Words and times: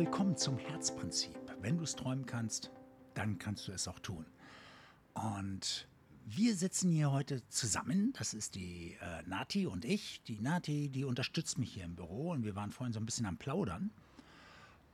willkommen 0.00 0.34
zum 0.34 0.56
Herzprinzip. 0.56 1.36
Wenn 1.60 1.76
du 1.76 1.84
es 1.84 1.94
träumen 1.94 2.24
kannst, 2.24 2.70
dann 3.12 3.38
kannst 3.38 3.68
du 3.68 3.72
es 3.72 3.86
auch 3.86 3.98
tun. 3.98 4.24
Und 5.12 5.86
wir 6.24 6.56
sitzen 6.56 6.90
hier 6.90 7.12
heute 7.12 7.46
zusammen. 7.50 8.14
Das 8.16 8.32
ist 8.32 8.54
die 8.54 8.96
äh, 9.02 9.28
Nati 9.28 9.66
und 9.66 9.84
ich. 9.84 10.22
Die 10.22 10.40
Nati, 10.40 10.88
die 10.88 11.04
unterstützt 11.04 11.58
mich 11.58 11.74
hier 11.74 11.84
im 11.84 11.96
Büro 11.96 12.30
und 12.30 12.46
wir 12.46 12.56
waren 12.56 12.70
vorhin 12.70 12.94
so 12.94 12.98
ein 12.98 13.04
bisschen 13.04 13.26
am 13.26 13.36
Plaudern 13.36 13.90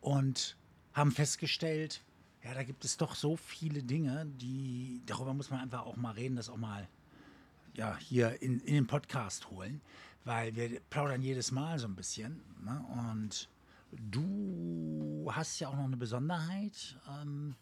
und 0.00 0.56
haben 0.92 1.12
festgestellt, 1.12 2.02
ja, 2.43 2.52
da 2.54 2.64
gibt 2.64 2.84
es 2.84 2.96
doch 2.96 3.14
so 3.14 3.36
viele 3.36 3.84
Dinge, 3.84 4.27
die 4.27 5.02
darüber 5.07 5.34
muss 5.34 5.50
man 5.50 5.61
einfach 5.61 5.86
auch 5.86 5.95
mal 5.95 6.14
reden, 6.14 6.34
das 6.34 6.48
auch 6.48 6.57
mal 6.57 6.88
ja, 7.75 7.96
hier 7.96 8.43
in, 8.43 8.59
in 8.59 8.75
den 8.75 8.88
Podcast 8.88 9.52
holen, 9.52 9.80
weil 10.25 10.57
wir 10.57 10.80
plaudern 10.91 11.23
jedes 11.23 11.52
Mal 11.52 11.79
so 11.79 11.86
ein 11.86 11.95
bisschen. 11.95 12.43
Ne? 12.64 12.84
Und 13.14 13.48
du 13.96 15.31
hast 15.32 15.59
ja 15.59 15.68
auch 15.68 15.77
noch 15.77 15.85
eine 15.85 15.96
Besonderheit. 15.96 16.99
Ähm, 17.09 17.55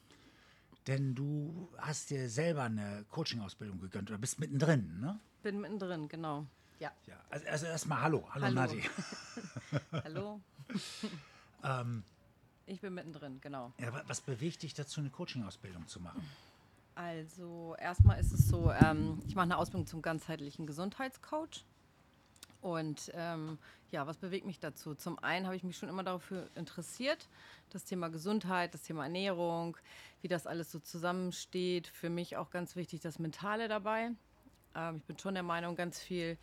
denn 0.86 1.14
du 1.14 1.68
hast 1.78 2.10
dir 2.10 2.28
selber 2.28 2.64
eine 2.64 3.06
Coaching-Ausbildung 3.10 3.80
gegönnt 3.80 4.10
oder 4.10 4.18
bist 4.18 4.38
mittendrin, 4.38 5.00
ne? 5.00 5.18
Bin 5.42 5.60
mittendrin, 5.60 6.08
genau. 6.08 6.46
Ja. 6.78 6.92
ja 7.06 7.16
also, 7.30 7.46
also 7.48 7.66
erstmal 7.66 8.02
Hallo. 8.02 8.28
Hallo, 8.30 8.44
Hallo. 8.44 8.54
Nati. 8.54 8.82
Hallo. 10.04 10.40
ähm, 11.64 12.04
ich 12.66 12.80
bin 12.80 12.94
mittendrin, 12.94 13.40
genau. 13.40 13.72
Ja, 13.78 13.92
wa- 13.92 14.04
was 14.06 14.20
bewegt 14.20 14.62
dich 14.62 14.74
dazu, 14.74 15.00
eine 15.00 15.10
Coaching-Ausbildung 15.10 15.86
zu 15.86 16.00
machen? 16.00 16.22
Also 16.94 17.74
erstmal 17.78 18.20
ist 18.20 18.32
es 18.32 18.46
so, 18.48 18.70
ähm, 18.70 19.20
ich 19.26 19.34
mache 19.34 19.44
eine 19.44 19.56
Ausbildung 19.56 19.86
zum 19.86 20.02
ganzheitlichen 20.02 20.66
Gesundheitscoach. 20.66 21.64
Und 22.64 23.12
ähm, 23.12 23.58
ja, 23.90 24.06
was 24.06 24.16
bewegt 24.16 24.46
mich 24.46 24.58
dazu? 24.58 24.94
Zum 24.94 25.18
einen 25.18 25.44
habe 25.44 25.54
ich 25.54 25.64
mich 25.64 25.76
schon 25.76 25.90
immer 25.90 26.02
dafür 26.02 26.48
interessiert, 26.54 27.28
das 27.68 27.84
Thema 27.84 28.08
Gesundheit, 28.08 28.72
das 28.72 28.80
Thema 28.80 29.02
Ernährung, 29.02 29.76
wie 30.22 30.28
das 30.28 30.46
alles 30.46 30.72
so 30.72 30.78
zusammensteht. 30.78 31.86
Für 31.88 32.08
mich 32.08 32.38
auch 32.38 32.48
ganz 32.48 32.74
wichtig 32.74 33.00
das 33.02 33.18
Mentale 33.18 33.68
dabei. 33.68 34.12
Ähm, 34.74 34.96
ich 34.96 35.04
bin 35.04 35.18
schon 35.18 35.34
der 35.34 35.42
Meinung, 35.42 35.76
ganz 35.76 36.00
viel 36.00 36.38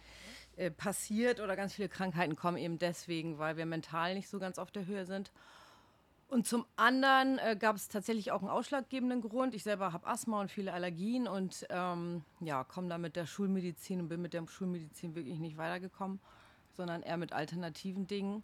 äh, 0.57 0.69
passiert 0.69 1.39
oder 1.39 1.55
ganz 1.55 1.73
viele 1.73 1.89
Krankheiten 1.89 2.35
kommen 2.35 2.57
eben 2.57 2.77
deswegen, 2.77 3.39
weil 3.39 3.57
wir 3.57 3.65
mental 3.65 4.13
nicht 4.13 4.29
so 4.29 4.37
ganz 4.37 4.59
auf 4.59 4.69
der 4.69 4.85
Höhe 4.85 5.07
sind. 5.07 5.31
Und 6.31 6.47
zum 6.47 6.65
anderen 6.77 7.39
äh, 7.39 7.57
gab 7.59 7.75
es 7.75 7.89
tatsächlich 7.89 8.31
auch 8.31 8.39
einen 8.39 8.49
ausschlaggebenden 8.49 9.19
Grund. 9.19 9.53
Ich 9.53 9.63
selber 9.63 9.91
habe 9.91 10.07
Asthma 10.07 10.39
und 10.39 10.49
viele 10.49 10.71
Allergien 10.71 11.27
und 11.27 11.67
ähm, 11.69 12.23
ja, 12.39 12.63
komme 12.63 12.87
da 12.87 12.97
mit 12.97 13.17
der 13.17 13.25
Schulmedizin 13.25 13.99
und 13.99 14.07
bin 14.07 14.21
mit 14.21 14.31
der 14.31 14.47
Schulmedizin 14.47 15.13
wirklich 15.13 15.39
nicht 15.39 15.57
weitergekommen, 15.57 16.21
sondern 16.71 17.03
eher 17.03 17.17
mit 17.17 17.33
alternativen 17.33 18.07
Dingen. 18.07 18.43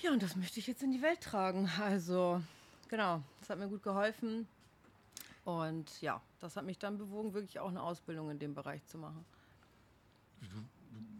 Ja, 0.00 0.10
und 0.12 0.22
das 0.22 0.36
möchte 0.36 0.58
ich 0.58 0.66
jetzt 0.66 0.82
in 0.82 0.90
die 0.90 1.02
Welt 1.02 1.20
tragen. 1.20 1.68
Also, 1.82 2.40
genau, 2.88 3.20
das 3.40 3.50
hat 3.50 3.58
mir 3.58 3.68
gut 3.68 3.82
geholfen. 3.82 4.48
Und 5.44 6.00
ja, 6.00 6.22
das 6.40 6.56
hat 6.56 6.64
mich 6.64 6.78
dann 6.78 6.96
bewogen, 6.96 7.34
wirklich 7.34 7.60
auch 7.60 7.68
eine 7.68 7.82
Ausbildung 7.82 8.30
in 8.30 8.38
dem 8.38 8.54
Bereich 8.54 8.82
zu 8.86 8.96
machen. 8.96 9.22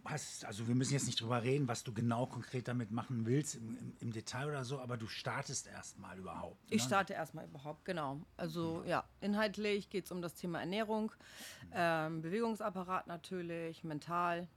Hast, 0.05 0.45
also 0.45 0.67
wir 0.67 0.75
müssen 0.75 0.93
jetzt 0.93 1.07
nicht 1.07 1.19
drüber 1.19 1.43
reden, 1.43 1.67
was 1.67 1.83
du 1.83 1.93
genau 1.93 2.25
konkret 2.25 2.67
damit 2.67 2.91
machen 2.91 3.25
willst 3.25 3.55
im, 3.55 3.77
im, 3.77 3.93
im 3.99 4.11
Detail 4.11 4.47
oder 4.47 4.63
so, 4.63 4.79
aber 4.79 4.97
du 4.97 5.07
startest 5.07 5.67
erstmal 5.67 6.17
überhaupt. 6.17 6.63
Ich 6.69 6.83
ne? 6.83 6.87
starte 6.87 7.13
erstmal 7.13 7.45
überhaupt, 7.45 7.85
genau. 7.85 8.21
Also 8.37 8.83
ja, 8.85 9.03
inhaltlich 9.21 9.89
geht 9.89 10.05
es 10.05 10.11
um 10.11 10.21
das 10.21 10.35
Thema 10.35 10.59
Ernährung, 10.59 11.11
ähm, 11.73 12.21
Bewegungsapparat 12.21 13.07
natürlich, 13.07 13.83
mental. 13.83 14.47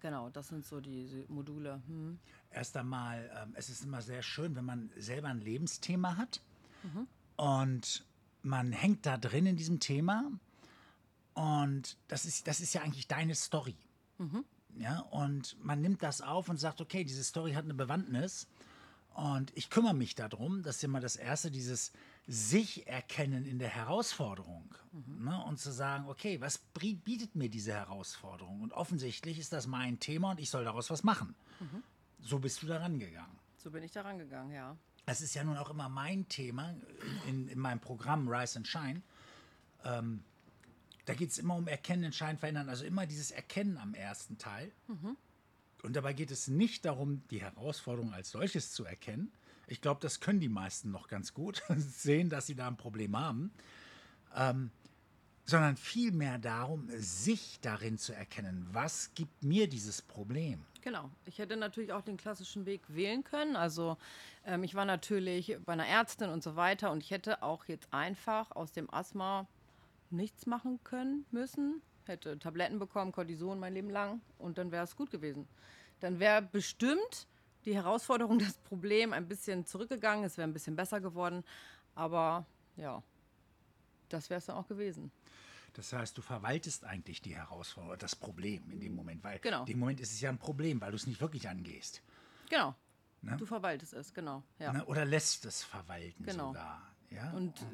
Genau, 0.00 0.30
das 0.30 0.48
sind 0.48 0.64
so 0.64 0.80
die 0.80 1.24
Module. 1.28 1.82
Hm. 1.86 2.18
Erst 2.50 2.76
einmal, 2.76 3.30
ähm, 3.42 3.54
es 3.56 3.68
ist 3.68 3.84
immer 3.84 4.00
sehr 4.00 4.22
schön, 4.22 4.54
wenn 4.54 4.64
man 4.64 4.90
selber 4.96 5.28
ein 5.28 5.40
Lebensthema 5.40 6.16
hat 6.16 6.40
und 7.36 8.04
man 8.42 8.72
hängt 8.72 9.06
da 9.06 9.16
drin 9.16 9.46
in 9.46 9.56
diesem 9.56 9.80
Thema 9.80 10.30
und 11.34 11.96
das 12.08 12.24
ist, 12.24 12.46
das 12.46 12.60
ist 12.60 12.74
ja 12.74 12.82
eigentlich 12.82 13.06
deine 13.06 13.34
Story. 13.34 13.76
Ja, 14.76 15.00
und 15.10 15.56
man 15.64 15.80
nimmt 15.80 16.02
das 16.02 16.20
auf 16.20 16.48
und 16.48 16.58
sagt, 16.58 16.80
okay, 16.80 17.04
diese 17.04 17.24
Story 17.24 17.52
hat 17.52 17.64
eine 17.64 17.74
Bewandtnis 17.74 18.46
und 19.14 19.50
ich 19.56 19.70
kümmere 19.70 19.94
mich 19.94 20.14
darum. 20.14 20.62
Das 20.62 20.76
ist 20.76 20.84
immer 20.84 21.00
das 21.00 21.16
Erste, 21.16 21.50
dieses 21.50 21.92
sich 22.28 22.86
erkennen 22.86 23.46
in 23.46 23.58
der 23.58 23.70
Herausforderung. 23.70 24.74
Ne? 25.06 25.44
Und 25.44 25.58
zu 25.58 25.72
sagen, 25.72 26.06
okay, 26.08 26.40
was 26.40 26.58
bietet 26.58 27.34
mir 27.34 27.48
diese 27.48 27.72
Herausforderung? 27.72 28.60
Und 28.60 28.72
offensichtlich 28.72 29.38
ist 29.38 29.52
das 29.52 29.66
mein 29.66 29.98
Thema 29.98 30.32
und 30.32 30.40
ich 30.40 30.50
soll 30.50 30.64
daraus 30.64 30.90
was 30.90 31.02
machen. 31.02 31.34
So 32.20 32.38
bist 32.38 32.62
du 32.62 32.66
da 32.66 32.78
rangegangen. 32.78 33.36
So 33.56 33.70
bin 33.70 33.82
ich 33.82 33.90
da 33.90 34.02
rangegangen, 34.02 34.52
ja. 34.52 34.76
Das 35.06 35.20
ist 35.20 35.34
ja 35.34 35.42
nun 35.42 35.56
auch 35.56 35.70
immer 35.70 35.88
mein 35.88 36.28
Thema 36.28 36.70
in, 37.26 37.46
in, 37.46 37.48
in 37.48 37.58
meinem 37.58 37.80
Programm 37.80 38.28
Rise 38.28 38.58
and 38.58 38.68
Shine. 38.68 39.02
Ähm, 39.84 40.22
da 41.08 41.14
geht 41.14 41.30
es 41.30 41.38
immer 41.38 41.56
um 41.56 41.66
Erkennen, 41.66 42.04
Entscheiden, 42.04 42.38
Verändern. 42.38 42.68
Also 42.68 42.84
immer 42.84 43.06
dieses 43.06 43.30
Erkennen 43.30 43.78
am 43.78 43.94
ersten 43.94 44.36
Teil. 44.36 44.70
Und 45.82 45.96
dabei 45.96 46.12
geht 46.12 46.30
es 46.30 46.48
nicht 46.48 46.84
darum, 46.84 47.22
die 47.30 47.40
Herausforderung 47.40 48.12
als 48.12 48.30
solches 48.30 48.72
zu 48.72 48.84
erkennen. 48.84 49.32
Ich 49.68 49.80
glaube, 49.80 50.00
das 50.02 50.20
können 50.20 50.40
die 50.40 50.50
meisten 50.50 50.90
noch 50.90 51.08
ganz 51.08 51.32
gut, 51.32 51.62
sehen, 51.76 52.28
dass 52.28 52.46
sie 52.46 52.54
da 52.54 52.68
ein 52.68 52.76
Problem 52.76 53.16
haben. 53.18 53.52
Ähm, 54.34 54.70
sondern 55.44 55.78
vielmehr 55.78 56.36
darum, 56.38 56.90
sich 56.98 57.58
darin 57.62 57.96
zu 57.96 58.12
erkennen, 58.12 58.68
was 58.70 59.14
gibt 59.14 59.42
mir 59.42 59.66
dieses 59.66 60.02
Problem. 60.02 60.62
Genau. 60.82 61.10
Ich 61.24 61.38
hätte 61.38 61.56
natürlich 61.56 61.94
auch 61.94 62.02
den 62.02 62.18
klassischen 62.18 62.66
Weg 62.66 62.82
wählen 62.88 63.24
können. 63.24 63.56
Also 63.56 63.96
ähm, 64.44 64.62
ich 64.62 64.74
war 64.74 64.84
natürlich 64.84 65.56
bei 65.64 65.72
einer 65.72 65.86
Ärztin 65.86 66.28
und 66.28 66.42
so 66.42 66.54
weiter 66.54 66.92
und 66.92 67.02
ich 67.02 67.10
hätte 67.10 67.42
auch 67.42 67.64
jetzt 67.64 67.94
einfach 67.94 68.50
aus 68.50 68.72
dem 68.72 68.92
Asthma 68.92 69.46
nichts 70.10 70.46
machen 70.46 70.80
können 70.84 71.26
müssen. 71.30 71.82
Hätte 72.04 72.38
Tabletten 72.38 72.78
bekommen, 72.78 73.12
Cortison 73.12 73.58
mein 73.58 73.74
Leben 73.74 73.90
lang 73.90 74.20
und 74.38 74.56
dann 74.58 74.70
wäre 74.70 74.84
es 74.84 74.96
gut 74.96 75.10
gewesen. 75.10 75.46
Dann 76.00 76.18
wäre 76.20 76.40
bestimmt 76.42 77.26
die 77.64 77.74
Herausforderung, 77.74 78.38
das 78.38 78.56
Problem 78.58 79.12
ein 79.12 79.28
bisschen 79.28 79.66
zurückgegangen, 79.66 80.24
es 80.24 80.38
wäre 80.38 80.48
ein 80.48 80.52
bisschen 80.52 80.76
besser 80.76 81.00
geworden. 81.00 81.44
Aber 81.94 82.46
ja, 82.76 83.02
das 84.08 84.30
wäre 84.30 84.38
es 84.38 84.46
dann 84.46 84.56
auch 84.56 84.68
gewesen. 84.68 85.10
Das 85.74 85.92
heißt, 85.92 86.16
du 86.16 86.22
verwaltest 86.22 86.84
eigentlich 86.84 87.20
die 87.22 87.36
Herausforderung, 87.36 87.98
das 87.98 88.16
Problem 88.16 88.70
in 88.70 88.80
dem 88.80 88.94
Moment, 88.94 89.22
weil 89.22 89.38
Genau. 89.40 89.60
in 89.60 89.66
dem 89.66 89.78
Moment 89.78 90.00
ist 90.00 90.12
es 90.12 90.20
ja 90.20 90.30
ein 90.30 90.38
Problem, 90.38 90.80
weil 90.80 90.90
du 90.90 90.96
es 90.96 91.06
nicht 91.06 91.20
wirklich 91.20 91.48
angehst. 91.48 92.02
Genau. 92.48 92.74
Ne? 93.20 93.36
Du 93.36 93.44
verwaltest 93.46 93.92
es, 93.92 94.14
genau. 94.14 94.42
Ja. 94.58 94.72
Ne? 94.72 94.84
Oder 94.86 95.04
lässt 95.04 95.44
es 95.44 95.62
verwalten 95.62 96.24
Genau. 96.24 96.48
sogar. 96.48 96.82
Ja? 97.10 97.32
Und 97.32 97.60
äh, 97.60 97.64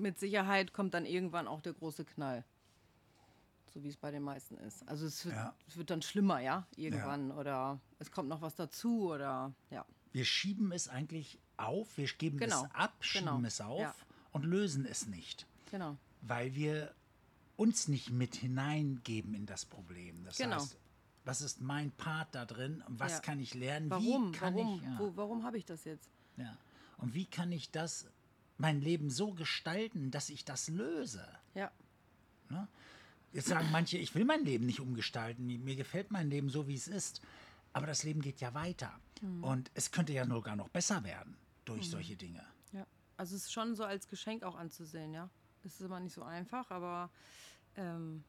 mit 0.00 0.18
Sicherheit 0.18 0.72
kommt 0.72 0.94
dann 0.94 1.04
irgendwann 1.06 1.46
auch 1.48 1.60
der 1.60 1.72
große 1.74 2.04
Knall. 2.04 2.44
So 3.74 3.82
wie 3.84 3.88
es 3.88 3.96
bei 3.96 4.10
den 4.10 4.22
meisten 4.22 4.56
ist. 4.58 4.86
Also 4.88 5.06
es 5.06 5.24
wird, 5.26 5.34
Ja. 5.36 5.54
es 5.68 5.76
wird 5.76 5.90
dann 5.90 6.02
schlimmer, 6.02 6.40
ja, 6.40 6.66
irgendwann. 6.76 7.30
Oder 7.30 7.78
es 7.98 8.10
kommt 8.10 8.28
noch 8.28 8.40
was 8.40 8.54
dazu 8.54 9.10
oder 9.12 9.52
ja. 9.70 9.84
wir 10.12 10.24
schieben 10.24 10.72
es 10.72 10.88
eigentlich 10.88 11.38
auf, 11.56 11.96
wir 11.98 12.06
geben 12.06 12.38
Genau. 12.38 12.64
es 12.64 12.74
ab, 12.74 12.94
schieben 13.00 13.26
Genau. 13.26 13.46
es 13.46 13.60
auf 13.60 13.80
Ja. 13.80 13.94
und 14.32 14.44
lösen 14.44 14.86
es 14.86 15.06
nicht, 15.06 15.46
Genau. 15.70 15.96
weil 16.22 16.54
wir 16.54 16.94
uns 17.56 17.88
nicht 17.88 18.10
mit 18.10 18.36
hineingeben 18.36 19.34
in 19.34 19.44
das 19.44 19.64
Problem. 19.66 20.24
Das 20.24 20.38
Genau. 20.38 20.56
heißt, 20.56 20.76
was 21.24 21.40
ist 21.42 21.60
mein 21.60 21.90
Part 21.90 22.34
da 22.34 22.46
drin? 22.46 22.82
Was 22.88 23.12
Ja. 23.14 23.20
kann 23.20 23.38
ich 23.40 23.52
lernen? 23.54 23.90
Warum? 23.90 24.32
Wie 24.32 24.36
kann 24.38 24.54
warum? 24.54 24.76
ich, 24.76 24.82
ja. 24.82 24.98
Wo, 24.98 25.12
warum 25.16 25.42
habe 25.44 25.58
ich 25.58 25.66
das 25.66 25.84
jetzt? 25.84 26.08
Ja. 26.38 26.56
Und 26.96 27.12
wie 27.14 27.26
kann 27.26 27.52
ich 27.52 27.70
das, 27.70 28.06
mein 28.58 28.80
Leben 28.80 29.08
so 29.10 29.32
gestalten, 29.32 30.10
dass 30.10 30.28
ich 30.28 30.44
das 30.44 30.68
löse? 30.68 31.26
Ja. 31.54 31.70
Jetzt 33.32 33.48
sagen 33.48 33.68
manche, 33.70 33.98
ich 33.98 34.14
will 34.14 34.24
mein 34.24 34.44
Leben 34.44 34.66
nicht 34.66 34.80
umgestalten, 34.80 35.46
mir 35.46 35.76
gefällt 35.76 36.10
mein 36.10 36.30
Leben 36.30 36.48
so, 36.48 36.66
wie 36.66 36.74
es 36.74 36.88
ist. 36.88 37.20
Aber 37.72 37.86
das 37.86 38.02
Leben 38.02 38.20
geht 38.22 38.40
ja 38.40 38.54
weiter. 38.54 38.92
Und 39.42 39.70
es 39.74 39.90
könnte 39.90 40.12
ja 40.12 40.24
sogar 40.26 40.56
noch 40.56 40.68
besser 40.68 41.02
werden 41.04 41.36
durch 41.64 41.90
solche 41.90 42.16
Dinge. 42.16 42.42
Ja. 42.72 42.86
Also 43.16 43.36
es 43.36 43.42
ist 43.44 43.52
schon 43.52 43.74
so 43.74 43.84
als 43.84 44.08
Geschenk 44.08 44.42
auch 44.44 44.54
anzusehen, 44.56 45.12
ja. 45.12 45.28
Es 45.64 45.74
ist 45.74 45.80
immer 45.80 46.00
nicht 46.00 46.14
so 46.14 46.22
einfach, 46.22 46.70
aber 46.70 47.10
ähm, 47.76 48.22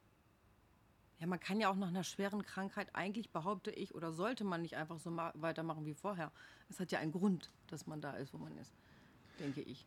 ja, 1.20 1.26
man 1.26 1.38
kann 1.40 1.60
ja 1.60 1.70
auch 1.70 1.76
nach 1.76 1.88
einer 1.88 2.02
schweren 2.04 2.42
Krankheit 2.44 2.94
eigentlich 2.94 3.30
behaupte 3.30 3.70
ich 3.70 3.94
oder 3.94 4.12
sollte 4.12 4.42
man 4.44 4.62
nicht 4.62 4.76
einfach 4.76 4.98
so 4.98 5.10
ma- 5.10 5.32
weitermachen 5.36 5.86
wie 5.86 5.94
vorher. 5.94 6.32
Es 6.68 6.80
hat 6.80 6.90
ja 6.92 6.98
einen 6.98 7.12
Grund, 7.12 7.50
dass 7.68 7.86
man 7.86 8.00
da 8.00 8.14
ist, 8.14 8.34
wo 8.34 8.38
man 8.38 8.56
ist, 8.58 8.72
denke 9.38 9.60
ich. 9.62 9.86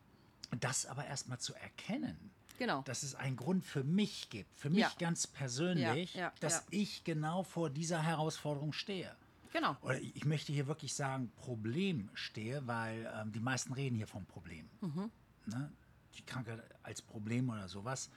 Das 0.59 0.85
aber 0.85 1.05
erstmal 1.05 1.39
zu 1.39 1.53
erkennen, 1.55 2.31
Genau. 2.59 2.81
dass 2.83 3.03
es 3.03 3.15
einen 3.15 3.35
Grund 3.35 3.65
für 3.65 3.83
mich 3.83 4.29
gibt, 4.29 4.55
für 4.57 4.69
mich 4.69 4.79
Ja. 4.79 4.91
ganz 5.00 5.25
persönlich, 5.27 6.13
Ja, 6.13 6.21
ja, 6.21 6.33
dass 6.39 6.65
ich 6.69 7.03
genau 7.03 7.44
vor 7.44 7.69
dieser 7.69 8.01
Herausforderung 8.03 8.73
stehe. 8.73 9.15
Genau. 9.51 9.77
Oder 9.81 10.00
ich 10.01 10.25
möchte 10.25 10.51
hier 10.51 10.67
wirklich 10.67 10.94
sagen, 10.94 11.31
Problem 11.35 12.09
stehe, 12.13 12.65
weil 12.67 13.11
ähm, 13.15 13.31
die 13.31 13.39
meisten 13.39 13.73
reden 13.73 13.95
hier 13.95 14.07
vom 14.07 14.25
Problem. 14.25 14.67
Mhm. 14.81 15.11
Ne? 15.45 15.71
Die 16.17 16.23
Krankheit 16.23 16.63
als 16.83 17.01
Problem 17.01 17.49
oder 17.49 17.67
sowas. 17.67 18.09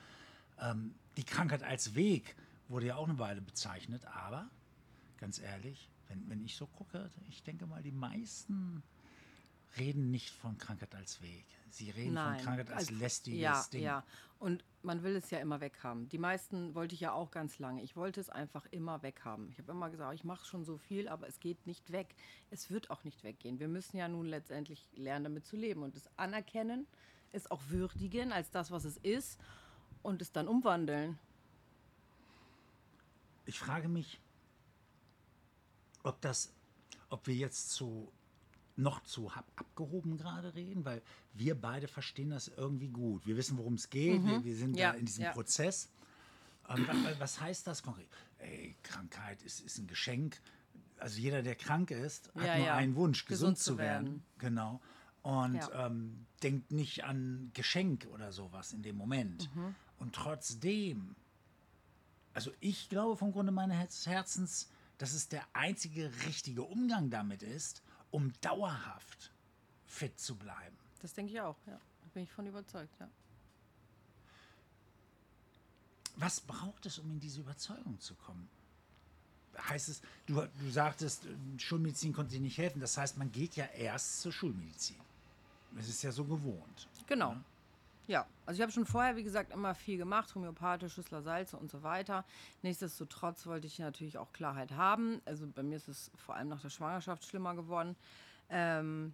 Ähm, 0.61 0.95
die 1.17 1.25
Krankheit 1.25 1.63
als 1.63 1.95
Weg 1.95 2.35
wurde 2.69 2.87
ja 2.87 2.97
auch 2.97 3.09
eine 3.09 3.19
Weile 3.19 3.41
bezeichnet, 3.43 4.05
aber 4.07 4.49
ganz 5.19 5.39
ehrlich, 5.39 5.89
wenn, 6.09 6.29
wenn 6.31 6.43
ich 6.45 6.57
so 6.57 6.67
gucke, 6.67 7.11
ich 7.29 7.43
denke 7.43 7.67
mal, 7.67 7.83
die 7.83 7.93
meisten 7.93 8.83
reden 9.79 10.11
nicht 10.11 10.31
von 10.31 10.57
Krankheit 10.59 10.95
als 10.95 11.21
Weg. 11.21 11.45
Sie 11.77 11.91
reden 11.91 12.15
Nein, 12.15 12.37
von 12.37 12.45
Krankheit 12.45 12.71
als, 12.71 12.89
als- 12.89 12.99
lästiges 12.99 13.39
ja, 13.39 13.67
Ding. 13.71 13.83
Ja, 13.83 14.03
und 14.39 14.65
man 14.83 15.03
will 15.03 15.15
es 15.15 15.31
ja 15.31 15.41
immer 15.41 15.61
weghaben. 15.61 16.09
Die 16.09 16.17
meisten 16.17 16.75
wollte 16.75 16.95
ich 16.95 17.01
ja 17.03 17.13
auch 17.13 17.31
ganz 17.31 17.59
lange. 17.59 17.83
Ich 17.83 17.97
wollte 17.97 18.19
es 18.19 18.31
einfach 18.31 18.65
immer 18.71 19.03
weghaben. 19.03 19.51
Ich 19.51 19.59
habe 19.59 19.73
immer 19.73 19.91
gesagt, 19.91 20.15
ich 20.15 20.25
mache 20.25 20.47
schon 20.47 20.65
so 20.65 20.79
viel, 20.79 21.07
aber 21.07 21.29
es 21.29 21.39
geht 21.39 21.67
nicht 21.67 21.93
weg. 21.93 22.15
Es 22.51 22.71
wird 22.71 22.89
auch 22.91 23.05
nicht 23.05 23.23
weggehen. 23.25 23.59
Wir 23.61 23.69
müssen 23.69 23.99
ja 23.99 24.09
nun 24.09 24.25
letztendlich 24.25 24.89
lernen, 24.95 25.25
damit 25.25 25.45
zu 25.45 25.57
leben 25.57 25.83
und 25.83 25.95
es 25.97 26.09
anerkennen, 26.17 26.87
es 27.33 27.51
auch 27.51 27.61
würdigen 27.69 28.33
als 28.33 28.51
das, 28.51 28.71
was 28.71 28.85
es 28.87 28.97
ist 28.97 29.39
und 30.03 30.23
es 30.23 30.33
dann 30.33 30.49
umwandeln. 30.49 31.19
Ich 33.45 33.59
frage 33.59 33.89
mich, 33.89 34.19
ob 36.05 36.23
das, 36.23 36.55
ob 37.11 37.27
wir 37.27 37.35
jetzt 37.35 37.71
zu 37.71 38.11
noch 38.77 39.03
zu 39.03 39.31
abgehoben 39.31 40.17
gerade 40.19 40.55
reden, 40.55 40.85
weil 40.85 41.03
wir 41.33 41.55
beide 41.61 41.89
verstehen 41.89 42.31
das 42.31 42.49
irgendwie 42.49 42.89
gut. 42.89 43.27
Wir 43.27 43.37
wissen, 43.37 43.57
worum 43.57 43.75
es 43.75 43.89
geht. 43.91 44.25
Wir, 44.25 44.45
wir 44.45 44.57
sind 44.57 44.73
Mhm. 44.73 44.77
Ja, 44.79 44.93
da 44.93 44.99
in 44.99 45.07
diesem 45.07 45.25
ja. 45.25 45.33
Prozess. 45.33 45.89
Ähm, 46.69 46.87
wa- 46.87 46.93
wa- 46.93 47.15
was 47.19 47.41
heißt 47.41 47.67
das 47.67 47.83
konkret? 47.83 48.09
Ey, 48.39 48.77
Krankheit 48.83 49.43
ist, 49.43 49.61
ist 49.61 49.79
ein 49.79 49.87
Geschenk. 49.87 50.41
Also 50.99 51.19
jeder, 51.21 51.43
der 51.43 51.55
krank 51.55 51.91
ist, 51.91 52.29
hat 52.35 52.45
Ja, 52.45 52.59
nur 52.59 52.73
einen 52.73 52.95
Wunsch, 52.97 53.25
gesund, 53.25 53.57
Gesund 53.57 53.59
zu 53.59 53.79
werden. 53.79 54.07
werden. 54.07 54.23
Genau. 54.39 54.81
Und 55.23 55.61
ähm, 55.75 56.27
denkt 56.43 56.71
nicht 56.71 57.05
an 57.05 57.51
Geschenk 57.55 58.07
oder 58.13 58.31
sowas 58.33 58.73
in 58.73 58.83
dem 58.83 58.97
Moment. 58.97 59.55
Mhm. 59.55 59.75
Und 59.99 60.15
trotzdem 60.15 61.17
also 62.35 62.51
ich 62.61 62.91
glaube 62.91 63.17
vom 63.17 63.33
Grunde 63.33 63.51
meines 63.51 64.07
Herzens, 64.07 64.69
dass 64.99 65.15
es 65.15 65.29
der 65.31 65.43
einzige 65.55 66.11
richtige 66.27 66.63
Umgang 66.65 67.09
damit 67.09 67.43
ist, 67.43 67.83
um 68.11 68.33
dauerhaft 68.41 69.33
fit 69.87 70.19
zu 70.19 70.37
bleiben. 70.37 70.77
Das 71.03 71.15
denke 71.15 71.33
ich 71.33 71.41
auch, 71.41 71.57
ja. 71.67 71.79
Da 72.03 72.09
bin 72.15 72.23
ich 72.23 72.31
von 72.33 72.47
überzeugt, 72.47 72.95
ja. 73.01 73.09
Was 76.17 76.41
braucht 76.41 76.87
es, 76.87 76.99
um 76.99 77.11
in 77.11 77.21
diese 77.21 77.41
Überzeugung 77.41 78.01
zu 78.01 78.15
kommen? 78.15 78.49
Heißt 79.69 79.89
es, 79.89 80.03
du, 80.27 80.47
du 80.59 80.71
sagtest, 80.71 81.27
Schulmedizin 81.59 82.13
konnte 82.13 82.33
dir 82.33 82.41
nicht 82.41 82.59
helfen. 82.59 82.81
Das 82.81 82.97
heißt, 82.97 83.19
man 83.19 83.31
geht 83.33 83.57
ja 83.57 83.67
erst 83.67 84.21
zur 84.21 84.33
Schulmedizin. 84.33 84.97
Das 85.73 85.89
ist 85.89 86.03
ja 86.03 86.13
so 86.13 86.25
gewohnt. 86.25 86.89
Genau. 87.07 87.33
Ja. 87.33 87.45
Ja, 88.07 88.27
also 88.45 88.59
ich 88.59 88.63
habe 88.63 88.71
schon 88.71 88.87
vorher, 88.87 89.17
wie 89.17 89.25
gesagt, 89.25 89.53
immer 89.53 89.75
viel 89.75 89.99
gemacht, 89.99 90.35
homöopathisch, 90.35 90.95
Schüssler 90.95 91.23
Salze 91.23 91.57
und 91.57 91.71
so 91.71 91.83
weiter. 91.83 92.25
Nichtsdestotrotz 92.63 93.47
wollte 93.47 93.67
ich 93.67 93.79
natürlich 93.79 94.17
auch 94.19 94.33
Klarheit 94.33 94.73
haben. 94.73 95.21
Also 95.25 95.47
bei 95.49 95.63
mir 95.63 95.77
ist 95.77 95.89
es 95.89 96.11
vor 96.15 96.37
allem 96.37 96.49
nach 96.49 96.61
der 96.61 96.71
Schwangerschaft 96.71 97.25
schlimmer 97.25 97.55
geworden. 97.55 97.97
Ähm, 98.49 99.13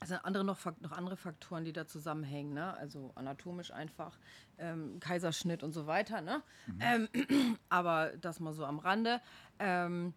es 0.00 0.08
sind 0.08 0.22
andere 0.24 0.44
noch, 0.44 0.58
noch 0.80 0.92
andere 0.92 1.16
Faktoren, 1.16 1.64
die 1.64 1.72
da 1.72 1.86
zusammenhängen, 1.86 2.52
ne? 2.52 2.76
also 2.76 3.12
anatomisch 3.14 3.70
einfach, 3.70 4.18
ähm, 4.58 5.00
Kaiserschnitt 5.00 5.62
und 5.62 5.72
so 5.72 5.86
weiter. 5.86 6.20
Ne? 6.20 6.42
Ähm, 6.80 7.08
aber 7.70 8.12
das 8.20 8.40
mal 8.40 8.52
so 8.52 8.66
am 8.66 8.78
Rande. 8.78 9.22
Ähm, 9.58 10.12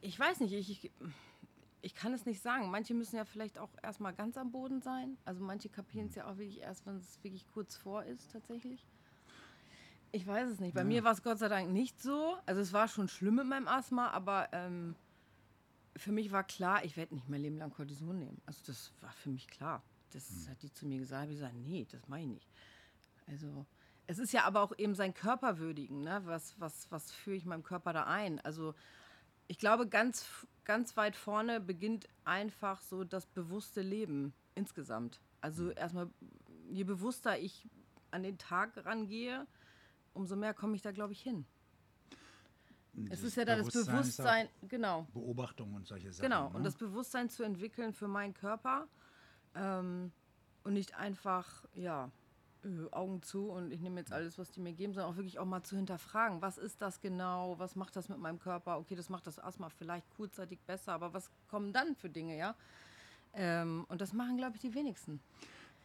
ich 0.00 0.18
weiß 0.18 0.40
nicht, 0.40 0.52
ich, 0.52 0.70
ich, 0.70 0.92
ich 1.84 1.94
kann 1.94 2.14
es 2.14 2.24
nicht 2.24 2.40
sagen. 2.40 2.70
Manche 2.70 2.94
müssen 2.94 3.16
ja 3.16 3.24
vielleicht 3.24 3.58
auch 3.58 3.70
erstmal 3.82 4.14
ganz 4.14 4.36
am 4.38 4.50
Boden 4.50 4.80
sein. 4.80 5.18
Also 5.24 5.42
manche 5.42 5.68
kapieren 5.68 6.08
es 6.08 6.14
ja 6.14 6.26
auch 6.26 6.38
wirklich 6.38 6.60
erst, 6.60 6.86
wenn 6.86 6.96
es 6.96 7.22
wirklich 7.22 7.46
kurz 7.48 7.76
vor 7.76 8.02
ist, 8.04 8.32
tatsächlich. 8.32 8.86
Ich 10.10 10.26
weiß 10.26 10.48
es 10.48 10.60
nicht. 10.60 10.74
Bei 10.74 10.84
mir 10.84 11.04
war 11.04 11.12
es 11.12 11.22
Gott 11.22 11.38
sei 11.38 11.48
Dank 11.48 11.70
nicht 11.70 12.00
so. 12.00 12.36
Also 12.46 12.60
es 12.60 12.72
war 12.72 12.88
schon 12.88 13.08
schlimm 13.08 13.34
mit 13.34 13.46
meinem 13.46 13.68
Asthma, 13.68 14.10
aber 14.10 14.48
ähm, 14.52 14.94
für 15.96 16.12
mich 16.12 16.32
war 16.32 16.44
klar, 16.44 16.84
ich 16.84 16.96
werde 16.96 17.14
nicht 17.14 17.28
mein 17.28 17.42
Leben 17.42 17.58
lang 17.58 17.70
Cortison 17.70 18.18
nehmen. 18.18 18.40
Also 18.46 18.60
das 18.66 18.92
war 19.00 19.12
für 19.12 19.28
mich 19.28 19.48
klar. 19.48 19.82
Das 20.12 20.48
hat 20.48 20.62
die 20.62 20.72
zu 20.72 20.86
mir 20.86 20.98
gesagt. 20.98 21.24
Ich 21.24 21.40
habe 21.40 21.52
gesagt, 21.52 21.68
nee, 21.68 21.86
das 21.90 22.08
mache 22.08 22.20
ich 22.20 22.28
nicht. 22.28 22.48
Also 23.26 23.66
es 24.06 24.18
ist 24.18 24.32
ja 24.32 24.44
aber 24.44 24.62
auch 24.62 24.72
eben 24.78 24.94
sein 24.94 25.12
Körper 25.12 25.58
würdigen. 25.58 26.02
Ne? 26.02 26.22
Was, 26.24 26.58
was, 26.60 26.90
was 26.90 27.10
führe 27.10 27.36
ich 27.36 27.44
meinem 27.44 27.62
Körper 27.62 27.92
da 27.92 28.04
ein? 28.04 28.40
Also 28.40 28.74
ich 29.46 29.58
glaube, 29.58 29.88
ganz, 29.88 30.26
ganz 30.64 30.96
weit 30.96 31.16
vorne 31.16 31.60
beginnt 31.60 32.08
einfach 32.24 32.80
so 32.80 33.04
das 33.04 33.26
bewusste 33.26 33.82
Leben 33.82 34.34
insgesamt. 34.54 35.20
Also 35.40 35.70
erstmal, 35.70 36.08
je 36.70 36.84
bewusster 36.84 37.38
ich 37.38 37.68
an 38.10 38.22
den 38.22 38.38
Tag 38.38 38.84
rangehe, 38.84 39.46
umso 40.14 40.36
mehr 40.36 40.54
komme 40.54 40.76
ich 40.76 40.82
da, 40.82 40.92
glaube 40.92 41.12
ich, 41.12 41.20
hin. 41.20 41.44
Es 43.10 43.22
ist 43.22 43.36
ja 43.36 43.44
da 43.44 43.56
das 43.56 43.72
Bewusstsein, 43.72 44.48
genau, 44.68 45.06
Beobachtung 45.12 45.74
und 45.74 45.86
solche 45.86 46.12
Sachen. 46.12 46.22
genau. 46.22 46.50
Ne? 46.50 46.56
Und 46.56 46.64
das 46.64 46.76
Bewusstsein 46.76 47.28
zu 47.28 47.42
entwickeln 47.42 47.92
für 47.92 48.06
meinen 48.06 48.34
Körper 48.34 48.86
ähm, 49.56 50.12
und 50.62 50.74
nicht 50.74 50.94
einfach, 50.94 51.64
ja, 51.74 52.10
äh, 52.64 52.92
Augen 52.92 53.22
zu 53.22 53.50
und 53.50 53.72
ich 53.72 53.80
nehme 53.80 54.00
jetzt 54.00 54.12
alles, 54.12 54.38
was 54.38 54.50
die 54.50 54.60
mir 54.60 54.72
geben, 54.72 54.94
sondern 54.94 55.12
auch 55.12 55.16
wirklich 55.16 55.38
auch 55.38 55.44
mal 55.44 55.62
zu 55.62 55.76
hinterfragen, 55.76 56.42
was 56.42 56.58
ist 56.58 56.80
das 56.80 57.00
genau, 57.00 57.58
was 57.58 57.76
macht 57.76 57.96
das 57.96 58.08
mit 58.08 58.18
meinem 58.18 58.38
Körper? 58.38 58.78
Okay, 58.78 58.94
das 58.94 59.08
macht 59.08 59.26
das 59.26 59.38
Asthma 59.38 59.68
vielleicht 59.68 60.06
kurzzeitig 60.16 60.58
besser, 60.66 60.92
aber 60.92 61.12
was 61.12 61.30
kommen 61.50 61.72
dann 61.72 61.94
für 61.96 62.08
Dinge, 62.08 62.36
ja? 62.36 62.54
Ähm, 63.34 63.84
und 63.88 64.00
das 64.00 64.12
machen, 64.12 64.36
glaube 64.36 64.56
ich, 64.56 64.62
die 64.62 64.74
wenigsten. 64.74 65.20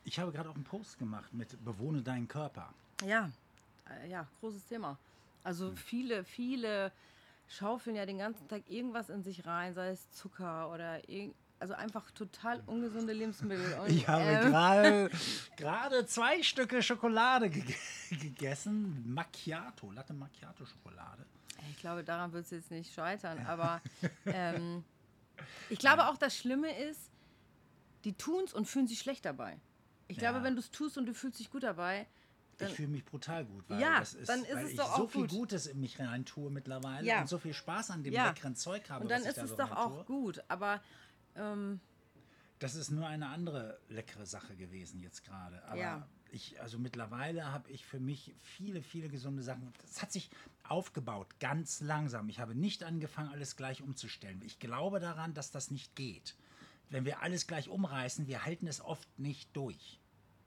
ich 0.03 0.19
habe 0.19 0.31
gerade 0.31 0.49
auch 0.49 0.55
einen 0.55 0.63
Post 0.63 0.99
gemacht 0.99 1.33
mit 1.33 1.63
Bewohne 1.65 2.01
deinen 2.01 2.27
Körper. 2.27 2.73
Ja, 3.05 3.31
äh, 3.89 4.09
ja, 4.09 4.27
großes 4.39 4.65
Thema. 4.67 4.97
Also 5.43 5.71
viele, 5.75 6.23
viele 6.23 6.91
schaufeln 7.47 7.95
ja 7.95 8.05
den 8.05 8.19
ganzen 8.19 8.47
Tag 8.47 8.69
irgendwas 8.69 9.09
in 9.09 9.23
sich 9.23 9.45
rein, 9.45 9.73
sei 9.73 9.89
es 9.89 10.11
Zucker 10.11 10.71
oder 10.71 11.07
irgend, 11.09 11.35
also 11.59 11.73
einfach 11.73 12.09
total 12.11 12.61
ungesunde 12.65 13.13
Lebensmittel. 13.13 13.73
Und, 13.79 13.89
Ich 13.89 14.07
habe 14.07 14.23
ähm, 14.23 14.41
gerade 14.51 15.09
gerade 15.57 16.05
zwei 16.05 16.41
Stücke 16.43 16.81
Schokolade 16.81 17.49
ge 17.49 17.63
gegessen. 18.09 19.13
Macchiato, 19.13 19.91
Latte 19.91 20.13
Macchiato 20.13 20.65
Schokolade. 20.65 21.25
Ich 21.71 21.77
glaube, 21.77 22.03
daran 22.03 22.31
wird 22.33 22.45
es 22.45 22.51
jetzt 22.51 22.71
nicht 22.71 22.93
scheitern. 22.93 23.45
Aber 23.45 23.81
ähm, 24.25 24.83
ich 25.69 25.79
glaube 25.79 26.07
auch, 26.07 26.17
das 26.17 26.35
Schlimme 26.37 26.75
ist, 26.77 27.11
die 28.05 28.13
tun 28.13 28.43
es 28.45 28.53
und 28.53 28.65
fühlen 28.65 28.87
sich 28.87 28.99
schlecht 28.99 29.25
dabei. 29.25 29.59
Ich 30.07 30.17
Ja. 30.17 30.31
glaube, 30.31 30.43
wenn 30.43 30.55
du 30.55 30.59
es 30.61 30.71
tust 30.71 30.97
und 30.97 31.05
du 31.05 31.13
fühlst 31.13 31.39
dich 31.39 31.51
gut 31.51 31.63
dabei, 31.63 32.07
dann, 32.57 32.69
ich 32.69 32.75
fühle 32.75 32.87
mich 32.89 33.05
brutal 33.05 33.45
gut, 33.45 33.63
weil, 33.69 33.79
Ja, 33.79 33.99
ist, 33.99 34.27
dann 34.27 34.43
ist 34.43 34.53
weil 34.55 34.65
es 34.65 34.71
ich 34.71 34.77
doch 34.77 34.97
so 34.97 35.07
viel 35.07 35.21
gut. 35.21 35.29
Gutes 35.31 35.67
in 35.67 35.79
mich 35.79 35.97
rein 35.99 36.25
tue 36.25 36.49
mittlerweile 36.49 37.05
Ja. 37.05 37.21
und 37.21 37.27
so 37.29 37.37
viel 37.37 37.53
Spaß 37.53 37.91
an 37.91 38.03
dem 38.03 38.13
Ja. 38.13 38.27
leckeren 38.27 38.55
Zeug 38.55 38.89
habe. 38.89 39.03
und 39.03 39.09
dann 39.11 39.23
ist 39.23 39.37
es 39.37 39.55
doch 39.55 39.71
auch 39.71 39.95
tue. 39.97 40.03
gut. 40.05 40.43
Aber 40.49 40.81
ähm, 41.35 41.79
Das 42.59 42.75
ist 42.75 42.91
nur 42.91 43.07
eine 43.07 43.29
andere 43.29 43.79
leckere 43.87 44.25
Sache 44.25 44.55
gewesen 44.55 44.99
jetzt 44.99 45.23
gerade. 45.23 45.63
Aber 45.65 45.77
Ja. 45.79 46.07
ich, 46.31 46.59
also 46.61 46.77
mittlerweile 46.77 47.51
habe 47.53 47.69
ich 47.71 47.85
für 47.85 47.99
mich 47.99 48.35
viele, 48.43 48.81
viele 48.81 49.07
gesunde 49.09 49.43
Sachen. 49.43 49.71
Das 49.81 50.01
hat 50.01 50.11
sich 50.11 50.29
aufgebaut, 50.67 51.27
ganz 51.39 51.79
langsam. 51.81 52.27
Ich 52.29 52.39
habe 52.39 52.55
nicht 52.55 52.83
angefangen, 52.83 53.29
alles 53.29 53.55
gleich 53.55 53.81
umzustellen. 53.81 54.41
Ich 54.45 54.59
glaube 54.59 54.99
daran, 54.99 55.33
dass 55.33 55.51
das 55.51 55.71
nicht 55.71 55.95
geht. 55.95 56.35
Wenn 56.89 57.05
wir 57.05 57.21
alles 57.21 57.47
gleich 57.47 57.69
umreißen, 57.69 58.27
wir 58.27 58.43
halten 58.45 58.67
es 58.67 58.81
oft 58.81 59.07
nicht 59.19 59.55
durch. 59.55 59.99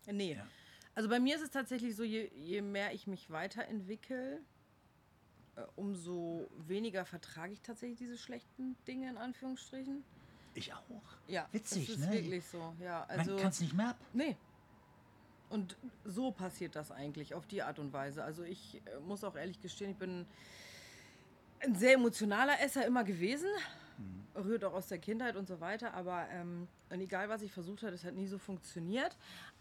Nee. 0.06 0.34
Ja. 0.34 0.46
Also 0.94 1.08
bei 1.08 1.18
mir 1.20 1.36
ist 1.36 1.42
es 1.42 1.50
tatsächlich 1.50 1.96
so, 1.96 2.02
je, 2.02 2.30
je 2.34 2.60
mehr 2.60 2.92
ich 2.92 3.06
mich 3.06 3.30
weiterentwickle, 3.30 4.40
äh, 5.56 5.62
umso 5.76 6.50
weniger 6.58 7.06
vertrage 7.06 7.52
ich 7.54 7.62
tatsächlich 7.62 7.98
diese 7.98 8.18
schlechten 8.18 8.76
Dinge 8.86 9.08
in 9.08 9.16
Anführungsstrichen. 9.16 10.04
Ich 10.54 10.72
auch. 10.72 10.82
Ja, 11.26 11.48
Witzig, 11.52 11.86
das 11.86 11.96
ist 11.96 12.06
ne? 12.06 12.12
wirklich 12.12 12.44
so. 12.44 12.74
Ja, 12.80 13.04
also 13.04 13.32
Man 13.32 13.40
kann 13.40 13.50
es 13.50 13.60
nicht 13.60 13.74
mehr 13.74 13.88
ab. 13.90 13.96
nee. 14.12 14.36
Und 15.48 15.76
so 16.06 16.30
passiert 16.30 16.76
das 16.76 16.90
eigentlich 16.90 17.34
auf 17.34 17.46
die 17.46 17.62
Art 17.62 17.78
und 17.78 17.92
Weise. 17.92 18.24
Also 18.24 18.42
ich 18.42 18.80
äh, 18.86 19.00
muss 19.00 19.22
auch 19.22 19.36
ehrlich 19.36 19.60
gestehen, 19.60 19.90
ich 19.90 19.98
bin 19.98 20.24
ein 21.60 21.74
sehr 21.74 21.94
emotionaler 21.94 22.58
Esser 22.60 22.86
immer 22.86 23.04
gewesen. 23.04 23.48
Rührt 24.34 24.64
auch 24.64 24.72
aus 24.72 24.88
der 24.88 24.96
Kindheit 24.98 25.36
und 25.36 25.46
so 25.46 25.60
weiter. 25.60 25.92
Aber 25.92 26.26
ähm, 26.30 26.68
egal, 26.88 27.28
was 27.28 27.42
ich 27.42 27.52
versucht 27.52 27.82
habe, 27.82 27.92
das 27.92 28.02
hat 28.02 28.14
nie 28.14 28.26
so 28.26 28.38
funktioniert. 28.38 29.14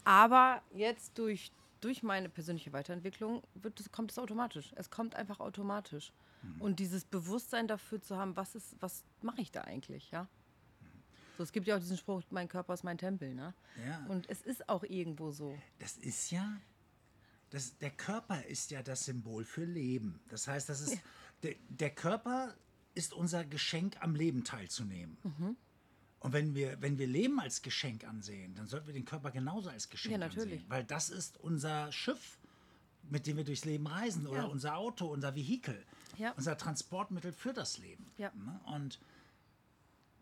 Aber 0.04 0.62
jetzt 0.72 1.18
durch, 1.18 1.52
durch 1.82 2.02
meine 2.02 2.30
persönliche 2.30 2.72
Weiterentwicklung 2.72 3.42
wird 3.54 3.78
es, 3.78 3.92
kommt 3.92 4.12
es 4.12 4.18
automatisch. 4.18 4.72
Es 4.76 4.90
kommt 4.90 5.14
einfach 5.14 5.40
automatisch. 5.40 6.12
Und 6.58 6.80
dieses 6.80 7.04
Bewusstsein 7.04 7.68
dafür 7.68 8.00
zu 8.00 8.16
haben, 8.16 8.34
was, 8.34 8.54
ist, 8.54 8.74
was 8.80 9.04
mache 9.20 9.42
ich 9.42 9.52
da 9.52 9.60
eigentlich, 9.60 10.10
ja? 10.10 10.26
So, 11.36 11.42
es 11.42 11.52
gibt 11.52 11.66
ja 11.66 11.76
auch 11.76 11.80
diesen 11.80 11.96
Spruch, 11.96 12.22
mein 12.30 12.48
Körper 12.48 12.74
ist 12.74 12.84
mein 12.84 12.98
Tempel, 12.98 13.34
ne? 13.34 13.54
Ja. 13.86 14.04
Und 14.06 14.28
es 14.28 14.42
ist 14.42 14.68
auch 14.68 14.84
irgendwo 14.84 15.30
so. 15.30 15.56
Das 15.78 15.96
ist 15.96 16.30
ja, 16.30 16.60
das, 17.50 17.76
der 17.78 17.90
Körper 17.90 18.44
ist 18.46 18.70
ja 18.70 18.82
das 18.82 19.04
Symbol 19.04 19.44
für 19.44 19.64
Leben. 19.64 20.20
Das 20.28 20.46
heißt, 20.48 20.68
das 20.68 20.80
ist, 20.80 20.98
der, 21.42 21.54
der 21.68 21.90
Körper 21.90 22.54
ist 22.94 23.14
unser 23.14 23.44
Geschenk, 23.44 23.96
am 24.00 24.14
Leben 24.14 24.44
teilzunehmen. 24.44 25.16
Mhm. 25.22 25.56
Und 26.20 26.32
wenn 26.32 26.54
wir, 26.54 26.80
wenn 26.80 26.98
wir 26.98 27.06
Leben 27.06 27.40
als 27.40 27.62
Geschenk 27.62 28.04
ansehen, 28.04 28.54
dann 28.54 28.66
sollten 28.68 28.86
wir 28.86 28.94
den 28.94 29.04
Körper 29.04 29.30
genauso 29.30 29.70
als 29.70 29.88
Geschenk 29.88 30.12
Ja, 30.12 30.18
natürlich. 30.18 30.52
ansehen. 30.60 30.64
Weil 30.70 30.84
das 30.84 31.10
ist 31.10 31.38
unser 31.40 31.90
Schiff, 31.90 32.38
mit 33.10 33.26
dem 33.26 33.38
wir 33.38 33.44
durchs 33.44 33.64
Leben 33.64 33.86
reisen 33.88 34.26
oder 34.26 34.42
Ja. 34.42 34.46
unser 34.46 34.76
Auto, 34.76 35.06
unser 35.06 35.34
Vehikel, 35.34 35.84
Ja. 36.18 36.32
unser 36.36 36.56
Transportmittel 36.56 37.32
für 37.32 37.52
das 37.52 37.78
Leben. 37.78 38.06
Ja. 38.18 38.30
Ne? 38.36 38.60
Und 38.66 39.00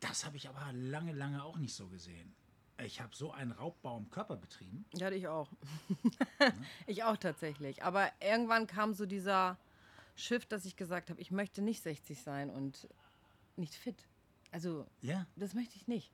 Das 0.01 0.25
habe 0.25 0.37
ich 0.37 0.49
aber 0.49 0.73
lange, 0.73 1.13
lange 1.13 1.43
auch 1.45 1.57
nicht 1.59 1.75
so 1.75 1.87
gesehen. 1.89 2.35
Ich 2.83 3.01
habe 3.01 3.15
so 3.15 3.31
einen 3.33 3.53
Raubbau 3.53 3.99
im 3.99 4.09
Körper 4.11 4.37
betrieben. 4.37 4.87
Ja, 4.95 5.11
ich 5.11 5.29
auch. 5.29 5.51
ich 6.87 7.05
auch 7.05 7.17
tatsächlich. 7.19 7.83
Aber 7.83 8.11
irgendwann 8.21 8.67
kam 8.67 8.95
so 8.95 9.05
dieser 9.05 9.59
Shift, 10.17 10.51
dass 10.53 10.65
ich 10.65 10.77
gesagt 10.77 11.11
habe, 11.11 11.21
ich 11.21 11.31
möchte 11.31 11.61
nicht 11.63 11.83
60 11.83 12.21
sein 12.23 12.49
und 12.51 12.89
nicht 13.57 13.75
fit. 13.75 14.07
Also, 14.51 14.87
Ja, 15.03 15.27
das 15.37 15.53
möchte 15.55 15.77
ich 15.77 15.87
nicht. 15.89 16.11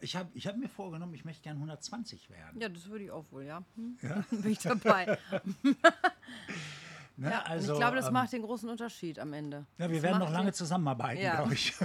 ich 0.00 0.14
habe 0.16 0.30
ich 0.34 0.46
hab 0.46 0.56
mir 0.56 0.68
vorgenommen, 0.68 1.14
ich 1.14 1.24
möchte 1.24 1.42
gern 1.42 1.56
120 1.56 2.30
werden. 2.30 2.60
Ja, 2.60 2.68
das 2.68 2.88
würde 2.88 3.04
ich 3.04 3.10
auch 3.10 3.24
wohl, 3.32 3.44
ja. 3.44 3.64
Hm? 3.74 3.98
Ja. 4.02 4.24
Bin 4.30 4.52
ich 4.52 4.58
dabei. 4.60 5.18
Ne? 7.16 7.30
Ja, 7.30 7.42
also, 7.42 7.74
ich 7.74 7.78
glaube, 7.78 7.96
das 7.96 8.06
ähm, 8.06 8.12
macht 8.14 8.32
den 8.32 8.42
großen 8.42 8.68
Unterschied 8.68 9.18
am 9.18 9.32
Ende. 9.32 9.66
Ja, 9.78 9.88
wir 9.88 9.96
Das 9.96 10.02
werden 10.02 10.18
noch 10.18 10.30
lange 10.30 10.52
zusammenarbeiten, 10.52 11.20
Ja. 11.22 11.36
glaube 11.36 11.54
ich. 11.54 11.74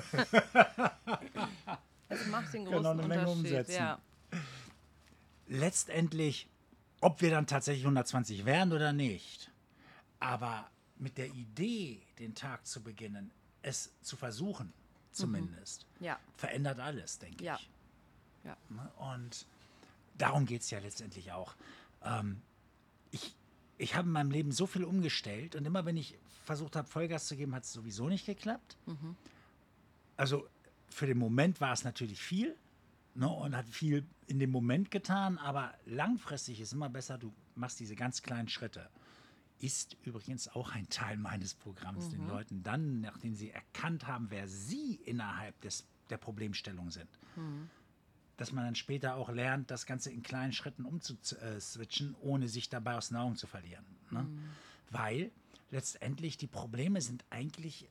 Das 2.10 2.26
macht 2.28 2.54
den 2.54 2.64
Können 2.66 2.82
großen 2.84 2.84
noch 2.84 2.90
eine 2.92 3.08
Menge 3.08 3.22
Unterschied. 3.30 3.46
umsetzen. 3.52 3.74
Ja. 3.76 4.00
Letztendlich, 5.48 6.48
ob 7.02 7.22
wir 7.22 7.30
dann 7.32 7.48
tatsächlich 7.48 7.84
120 7.84 8.46
werden 8.46 8.74
oder 8.74 8.94
nicht, 8.94 9.52
aber 10.20 10.70
mit 10.98 11.18
der 11.18 11.28
Idee, 11.28 12.02
den 12.20 12.34
Tag 12.36 12.66
zu 12.66 12.82
beginnen, 12.82 13.32
es 13.62 13.92
zu 14.02 14.16
versuchen, 14.16 14.74
zumindest, 15.12 15.86
ja. 16.00 16.18
verändert 16.36 16.80
alles, 16.80 17.20
denke 17.20 17.44
Ja. 17.44 17.56
ich. 17.60 17.70
Ja. 18.44 18.56
Ne? 18.70 18.90
Und 18.98 19.46
darum 20.18 20.46
geht 20.46 20.62
es 20.62 20.70
ja 20.70 20.80
letztendlich 20.80 21.32
auch. 21.34 21.56
Ähm, 22.04 22.42
ich 23.12 23.36
ich 23.78 23.96
habe 23.96 24.08
in 24.08 24.14
meinem 24.14 24.32
Leben 24.32 24.52
so 24.52 24.66
viel 24.66 24.84
umgestellt 24.84 25.56
und 25.56 25.66
immer 25.66 25.86
wenn 25.86 25.98
ich 25.98 26.18
versucht 26.44 26.76
habe, 26.76 26.88
Vollgas 26.88 27.28
zu 27.28 27.36
geben, 27.36 27.54
hat 27.54 27.64
es 27.64 27.74
sowieso 27.74 28.08
nicht 28.10 28.26
geklappt. 28.26 28.78
Also 30.16 30.48
für 30.90 31.06
den 31.06 31.18
Moment 31.18 31.62
war 31.62 31.74
es 31.74 31.84
natürlich 31.84 32.20
viel 32.22 32.56
ne, 33.16 33.28
und 33.28 33.56
hat 33.56 33.68
viel 33.68 34.06
in 34.28 34.40
dem 34.40 34.52
Moment 34.52 34.90
getan, 34.92 35.38
aber 35.38 35.74
langfristig 35.86 36.60
ist 36.62 36.74
immer 36.74 36.90
besser, 36.90 37.18
du 37.18 37.34
machst 37.56 37.80
diese 37.80 37.96
ganz 37.96 38.22
kleinen 38.24 38.48
Schritte. 38.48 38.90
Ist 39.60 39.98
übrigens 40.04 40.48
auch 40.50 40.72
ein 40.72 40.88
Teil 40.90 41.18
meines 41.18 41.54
Programms, 41.56 42.10
den 42.10 42.28
Leuten 42.28 42.62
dann, 42.64 43.02
nachdem 43.02 43.36
sie 43.36 43.50
erkannt 43.50 44.06
haben, 44.08 44.28
wer 44.30 44.48
sie 44.48 44.96
innerhalb 45.06 45.60
des, 45.62 45.86
der 46.10 46.18
Problemstellung 46.18 46.92
sind, 46.92 47.10
dass 48.38 48.52
man 48.52 48.66
dann 48.66 48.76
später 48.76 49.16
auch 49.16 49.30
lernt, 49.30 49.72
das 49.72 49.86
Ganze 49.86 50.12
in 50.12 50.22
kleinen 50.22 50.54
Schritten 50.54 50.86
umzuswitchen, 50.86 52.16
ohne 52.22 52.48
sich 52.48 52.70
dabei 52.70 52.96
aus 52.96 53.14
Augen 53.14 53.36
zu 53.36 53.48
verlieren. 53.48 53.86
Ne? 54.12 54.28
Weil 54.92 55.32
letztendlich 55.72 56.38
die 56.38 56.48
Probleme 56.48 57.02
sind 57.02 57.26
eigentlich, 57.32 57.90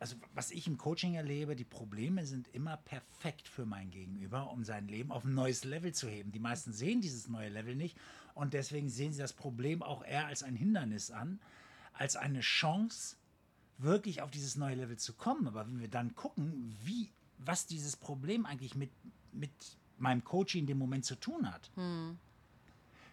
also 0.00 0.16
was 0.34 0.50
ich 0.50 0.66
im 0.66 0.78
Coaching 0.78 1.14
erlebe, 1.14 1.54
die 1.54 1.64
Probleme 1.64 2.24
sind 2.24 2.48
immer 2.48 2.78
perfekt 2.78 3.46
für 3.46 3.66
mein 3.66 3.90
Gegenüber, 3.90 4.50
um 4.50 4.64
sein 4.64 4.88
Leben 4.88 5.12
auf 5.12 5.24
ein 5.24 5.34
neues 5.34 5.64
Level 5.64 5.92
zu 5.92 6.08
heben. 6.08 6.32
Die 6.32 6.40
meisten 6.40 6.72
sehen 6.72 7.00
dieses 7.00 7.28
neue 7.28 7.50
Level 7.50 7.76
nicht 7.76 7.96
und 8.34 8.54
deswegen 8.54 8.88
sehen 8.88 9.12
sie 9.12 9.20
das 9.20 9.34
Problem 9.34 9.82
auch 9.82 10.04
eher 10.04 10.26
als 10.26 10.42
ein 10.42 10.56
Hindernis 10.56 11.10
an, 11.10 11.40
als 11.92 12.16
eine 12.16 12.40
Chance, 12.40 13.16
wirklich 13.78 14.22
auf 14.22 14.30
dieses 14.30 14.56
neue 14.56 14.76
Level 14.76 14.96
zu 14.96 15.12
kommen. 15.12 15.46
Aber 15.46 15.66
wenn 15.66 15.80
wir 15.80 15.88
dann 15.88 16.14
gucken, 16.14 16.74
wie, 16.84 17.10
was 17.38 17.66
dieses 17.66 17.96
Problem 17.96 18.46
eigentlich 18.46 18.74
mit, 18.74 18.90
mit 19.34 19.50
meinem 19.98 20.24
Coaching 20.24 20.60
in 20.62 20.66
dem 20.66 20.78
Moment 20.78 21.04
zu 21.04 21.14
tun 21.16 21.50
hat, 21.52 21.70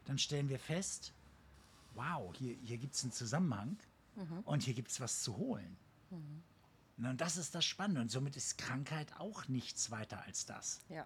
dann 0.05 0.17
stellen 0.17 0.49
wir 0.49 0.59
fest, 0.59 1.13
wow, 1.95 2.33
hier, 2.35 2.55
hier 2.63 2.77
gibt 2.77 2.95
es 2.95 3.03
einen 3.03 3.11
Zusammenhang 3.11 3.77
und 4.45 4.63
hier 4.63 4.73
gibt 4.73 4.89
es 4.91 4.99
was 4.99 5.21
zu 5.23 5.37
holen. 5.37 5.77
Na, 6.97 7.11
Und 7.11 7.21
das 7.21 7.37
ist 7.37 7.55
das 7.55 7.65
Spannende. 7.65 8.01
Und 8.01 8.11
somit 8.11 8.35
ist 8.35 8.57
Krankheit 8.57 9.07
auch 9.19 9.47
nichts 9.47 9.89
weiter 9.91 10.21
als 10.25 10.45
das. 10.45 10.79
Ja. 10.89 11.05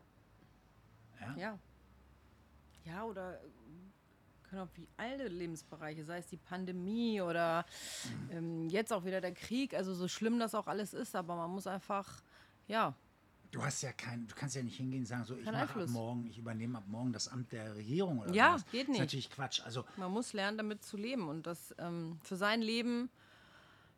Ja? 1.22 1.36
Ja. 1.38 1.60
Ja, 2.86 3.04
oder 3.04 3.40
können 4.50 4.62
auch 4.62 4.70
wie 4.76 4.88
alle 4.98 5.28
Lebensbereiche, 5.28 6.04
sei 6.06 6.20
es 6.20 6.28
die 6.28 6.38
Pandemie 6.38 7.20
oder 7.22 7.66
Mhm. 8.06 8.32
ähm, 8.32 8.70
jetzt 8.70 8.94
auch 8.94 9.06
wieder 9.06 9.22
der 9.22 9.34
Krieg, 9.34 9.74
also 9.74 9.94
so 9.96 10.08
schlimm 10.08 10.38
das 10.40 10.54
auch 10.54 10.68
alles 10.68 10.94
ist, 10.94 11.16
aber 11.16 11.36
man 11.36 11.50
muss 11.52 11.66
einfach, 11.68 12.22
ja, 12.68 12.94
Du 13.52 13.64
hast 13.64 13.82
ja 13.84 13.92
kein, 13.94 14.28
du 14.28 14.36
kannst 14.36 14.56
ja 14.56 14.64
nicht 14.64 14.78
hingehen 14.78 15.02
und 15.02 15.06
sagen, 15.06 15.24
so 15.26 15.36
ich 15.36 15.46
mache 15.52 15.80
ab 15.82 15.88
morgen, 15.90 16.28
ich 16.28 16.38
übernehme 16.38 16.78
ab 16.78 16.84
morgen 16.88 17.14
das 17.14 17.28
Amt 17.28 17.52
der 17.52 17.76
Regierung 17.76 18.20
oder 18.20 18.34
Ja, 18.34 18.50
sowas. 18.50 18.66
geht 18.72 18.88
Das 18.88 18.90
nicht. 18.90 18.94
ist 18.96 19.00
natürlich 19.00 19.30
Quatsch. 19.32 19.62
Also 19.64 19.86
man 19.98 20.12
muss 20.12 20.34
lernen, 20.34 20.58
damit 20.58 20.84
zu 20.84 20.98
leben 20.98 21.30
und 21.30 21.48
das 21.48 21.74
ähm, 21.78 22.20
für 22.24 22.36
sein 22.36 22.62
Leben, 22.62 23.10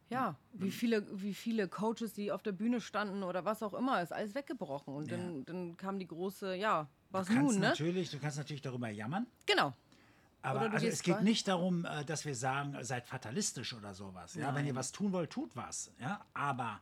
ja, 0.09 0.35
Mhm. 0.53 0.63
wie 0.63 0.71
viele, 0.71 1.21
wie 1.21 1.33
viele 1.33 1.67
Coaches, 1.67 2.13
die 2.13 2.31
auf 2.31 2.41
der 2.43 2.51
Bühne 2.51 2.81
standen 2.81 3.23
oder 3.23 3.45
was 3.45 3.61
auch 3.63 3.73
immer, 3.73 4.01
ist 4.01 4.13
alles 4.13 4.35
weggebrochen 4.35 4.93
und 4.93 5.11
Ja. 5.11 5.17
dann, 5.17 5.45
dann 5.45 5.77
kam 5.77 5.99
die 5.99 6.07
große, 6.07 6.55
ja, 6.55 6.87
was 7.09 7.27
du 7.27 7.33
kannst 7.33 7.53
nun, 7.53 7.61
ne? 7.61 7.67
natürlich, 7.69 8.09
du 8.11 8.19
kannst 8.19 8.37
natürlich 8.37 8.61
darüber 8.61 8.89
jammern. 8.89 9.27
Genau. 9.45 9.73
Aber 10.43 10.71
also 10.71 10.87
es 10.87 11.01
geht 11.03 11.21
nicht 11.21 11.47
darum, 11.47 11.83
äh, 11.83 12.05
dass 12.05 12.23
wir 12.25 12.35
sagen, 12.35 12.77
seid 12.83 13.05
fatalistisch 13.05 13.73
oder 13.73 13.93
sowas. 13.93 14.35
Ja, 14.35 14.55
wenn 14.55 14.65
ihr 14.65 14.75
was 14.75 14.91
tun 14.91 15.11
wollt, 15.11 15.29
tut 15.29 15.55
was. 15.55 15.91
Ja, 15.99 16.25
aber 16.33 16.79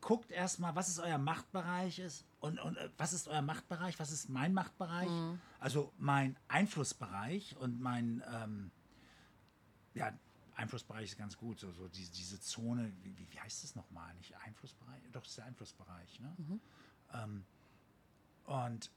guckt 0.00 0.30
erstmal, 0.30 0.74
was 0.76 0.88
ist 0.88 0.98
euer 1.00 1.18
Machtbereich 1.18 1.98
ist 1.98 2.24
und, 2.40 2.58
und 2.60 2.76
äh, 2.76 2.88
was 2.98 3.12
ist 3.12 3.28
euer 3.28 3.42
Machtbereich, 3.42 3.98
was 3.98 4.10
ist 4.12 4.28
mein 4.28 4.54
Machtbereich, 4.54 5.08
Mhm. 5.10 5.40
also 5.58 5.92
mein 5.98 6.36
Einflussbereich 6.48 7.56
und 7.56 7.80
mein 7.80 8.22
ähm, 8.32 8.70
ja 9.94 10.12
Einflussbereich 10.54 11.04
ist 11.12 11.18
ganz 11.18 11.36
gut, 11.36 11.60
so, 11.60 11.70
so 11.72 11.86
diese, 11.88 12.10
diese 12.12 12.40
Zone, 12.40 12.92
wie, 13.02 13.16
wie- 13.16 13.40
heißt 13.40 13.62
das 13.62 13.74
nochmal? 13.76 14.12
Nicht 14.16 14.34
Einflussbereich? 14.44 15.00
Doch, 15.12 15.20
das 15.22 15.30
ist 15.30 15.38
der 15.38 15.44
Einflussbereich. 15.46 16.18
Ne? 16.20 16.60
Ähm, 17.14 17.44
und 18.44 18.90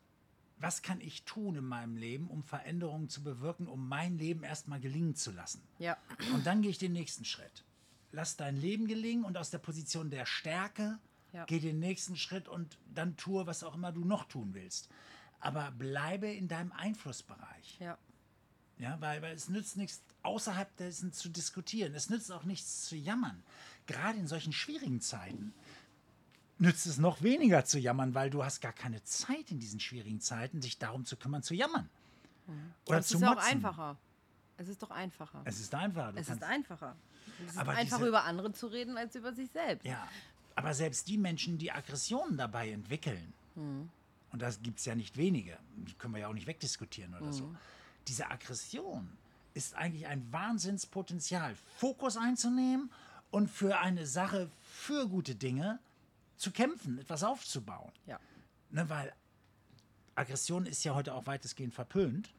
was 0.57 0.81
kann 0.81 1.01
ich 1.01 1.23
tun 1.23 1.55
in 1.55 1.65
meinem 1.65 1.97
Leben, 1.97 2.27
um 2.29 2.43
Veränderungen 2.43 3.09
zu 3.09 3.21
bewirken, 3.23 3.67
um 3.67 3.87
mein 3.87 4.17
Leben 4.17 4.43
erstmal 4.43 4.79
gelingen 4.79 5.15
zu 5.15 5.31
lassen? 5.31 5.61
Ja. 5.79 5.97
Und 6.33 6.45
dann 6.47 6.61
gehe 6.63 6.71
ich 6.71 6.77
den 6.79 6.93
nächsten 6.93 7.25
Schritt. 7.25 7.63
Lass 8.11 8.35
dein 8.37 8.57
Leben 8.57 8.87
gelingen 8.87 9.23
und 9.23 9.37
aus 9.37 9.49
der 9.51 9.59
Position 9.59 10.09
der 10.09 10.25
Stärke 10.25 10.99
Ja. 11.33 11.45
geh 11.45 11.59
den 11.59 11.79
nächsten 11.79 12.17
Schritt 12.17 12.47
und 12.49 12.77
dann 12.93 13.15
tue, 13.17 13.45
was 13.47 13.63
auch 13.63 13.75
immer 13.75 13.91
du 13.91 14.03
noch 14.03 14.25
tun 14.25 14.53
willst. 14.53 14.89
Aber 15.39 15.71
bleibe 15.71 16.27
in 16.27 16.47
deinem 16.47 16.71
Einflussbereich. 16.73 17.77
Ja. 17.79 17.97
Ja, 18.77 18.99
weil, 18.99 19.21
weil 19.21 19.35
es 19.35 19.47
nützt 19.47 19.77
nichts, 19.77 20.01
außerhalb 20.23 20.75
dessen 20.77 21.13
zu 21.13 21.29
diskutieren. 21.29 21.93
Es 21.95 22.09
nützt 22.09 22.31
auch 22.31 22.43
nichts 22.43 22.81
zu 22.85 22.95
jammern. 22.95 23.43
Gerade 23.85 24.17
in 24.17 24.27
solchen 24.27 24.53
schwierigen 24.53 25.01
Zeiten 25.01 25.53
nützt 26.57 26.85
es 26.87 26.97
noch 26.97 27.21
weniger 27.21 27.63
zu 27.65 27.79
jammern, 27.79 28.13
weil 28.15 28.29
du 28.29 28.43
hast 28.43 28.59
gar 28.59 28.73
keine 28.73 29.03
Zeit 29.03 29.51
in 29.51 29.59
diesen 29.59 29.79
schwierigen 29.79 30.19
Zeiten, 30.19 30.61
sich 30.61 30.77
darum 30.79 31.05
zu 31.05 31.15
kümmern, 31.15 31.43
zu 31.43 31.53
jammern. 31.53 31.89
Oder 32.85 32.99
es 32.99 33.07
zu 33.07 33.17
ist 33.17 33.23
auch 33.23 33.35
motzen. 33.35 33.49
einfacher. 33.51 33.97
Es 34.57 34.67
ist 34.67 34.81
doch 34.83 34.91
einfacher. 34.91 35.41
Es 35.45 35.59
ist 35.59 35.73
einfacher. 35.73 36.11
Du 36.13 36.19
Es 36.19 36.29
ist 36.29 36.43
einfacher. 36.43 36.95
Es 37.45 37.53
ist 37.53 37.57
Aber 37.57 37.71
einfacher, 37.71 38.05
über 38.07 38.23
andere 38.25 38.51
zu 38.53 38.67
reden, 38.67 38.97
als 38.97 39.15
über 39.15 39.33
sich 39.33 39.49
selbst. 39.51 39.85
Ja, 39.85 40.07
aber 40.55 40.73
selbst 40.73 41.07
die 41.07 41.17
Menschen, 41.17 41.57
die 41.57 41.71
Aggressionen 41.71 42.37
dabei 42.37 42.71
entwickeln, 42.71 43.33
Hm. 43.55 43.89
und 44.31 44.41
das 44.41 44.61
gibt 44.61 44.79
es 44.79 44.85
ja 44.85 44.95
nicht 44.95 45.17
wenige, 45.17 45.57
die 45.75 45.93
können 45.93 46.13
wir 46.13 46.21
ja 46.21 46.27
auch 46.27 46.33
nicht 46.33 46.47
wegdiskutieren 46.47 47.13
oder 47.15 47.25
Hm. 47.27 47.33
so, 47.33 47.55
diese 48.07 48.29
Aggression 48.29 49.09
ist 49.53 49.75
eigentlich 49.75 50.07
ein 50.07 50.31
Wahnsinnspotenzial, 50.31 51.55
Fokus 51.77 52.15
einzunehmen 52.17 52.91
und 53.31 53.49
für 53.49 53.79
eine 53.79 54.05
Sache, 54.07 54.49
für 54.61 55.07
gute 55.07 55.35
Dinge 55.35 55.79
zu 56.37 56.51
kämpfen, 56.51 56.97
etwas 56.99 57.23
aufzubauen. 57.23 57.91
Ja. 58.05 58.19
Ne, 58.69 58.89
weil 58.89 59.13
Aggression 60.15 60.65
ist 60.65 60.83
ja 60.83 60.93
heute 60.95 61.13
auch 61.13 61.25
weitestgehend 61.25 61.73
verpönt. 61.73 62.29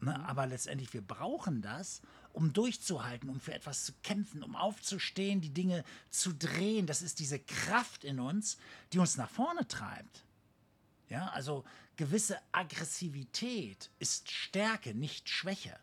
Ne, 0.00 0.18
aber 0.26 0.46
letztendlich, 0.46 0.92
wir 0.92 1.02
brauchen 1.02 1.62
das, 1.62 2.00
um 2.32 2.52
durchzuhalten, 2.52 3.28
um 3.28 3.40
für 3.40 3.54
etwas 3.54 3.84
zu 3.84 3.92
kämpfen, 4.02 4.42
um 4.42 4.56
aufzustehen, 4.56 5.40
die 5.40 5.52
Dinge 5.52 5.84
zu 6.10 6.32
drehen. 6.32 6.86
Das 6.86 7.02
ist 7.02 7.18
diese 7.18 7.38
Kraft 7.38 8.04
in 8.04 8.20
uns, 8.20 8.58
die 8.92 8.98
uns 8.98 9.16
nach 9.16 9.30
vorne 9.30 9.66
treibt. 9.66 10.24
Ja, 11.08 11.28
also 11.28 11.64
gewisse 11.96 12.38
Aggressivität 12.52 13.90
ist 13.98 14.30
Stärke, 14.30 14.94
nicht 14.94 15.28
Schwäche. 15.28 15.76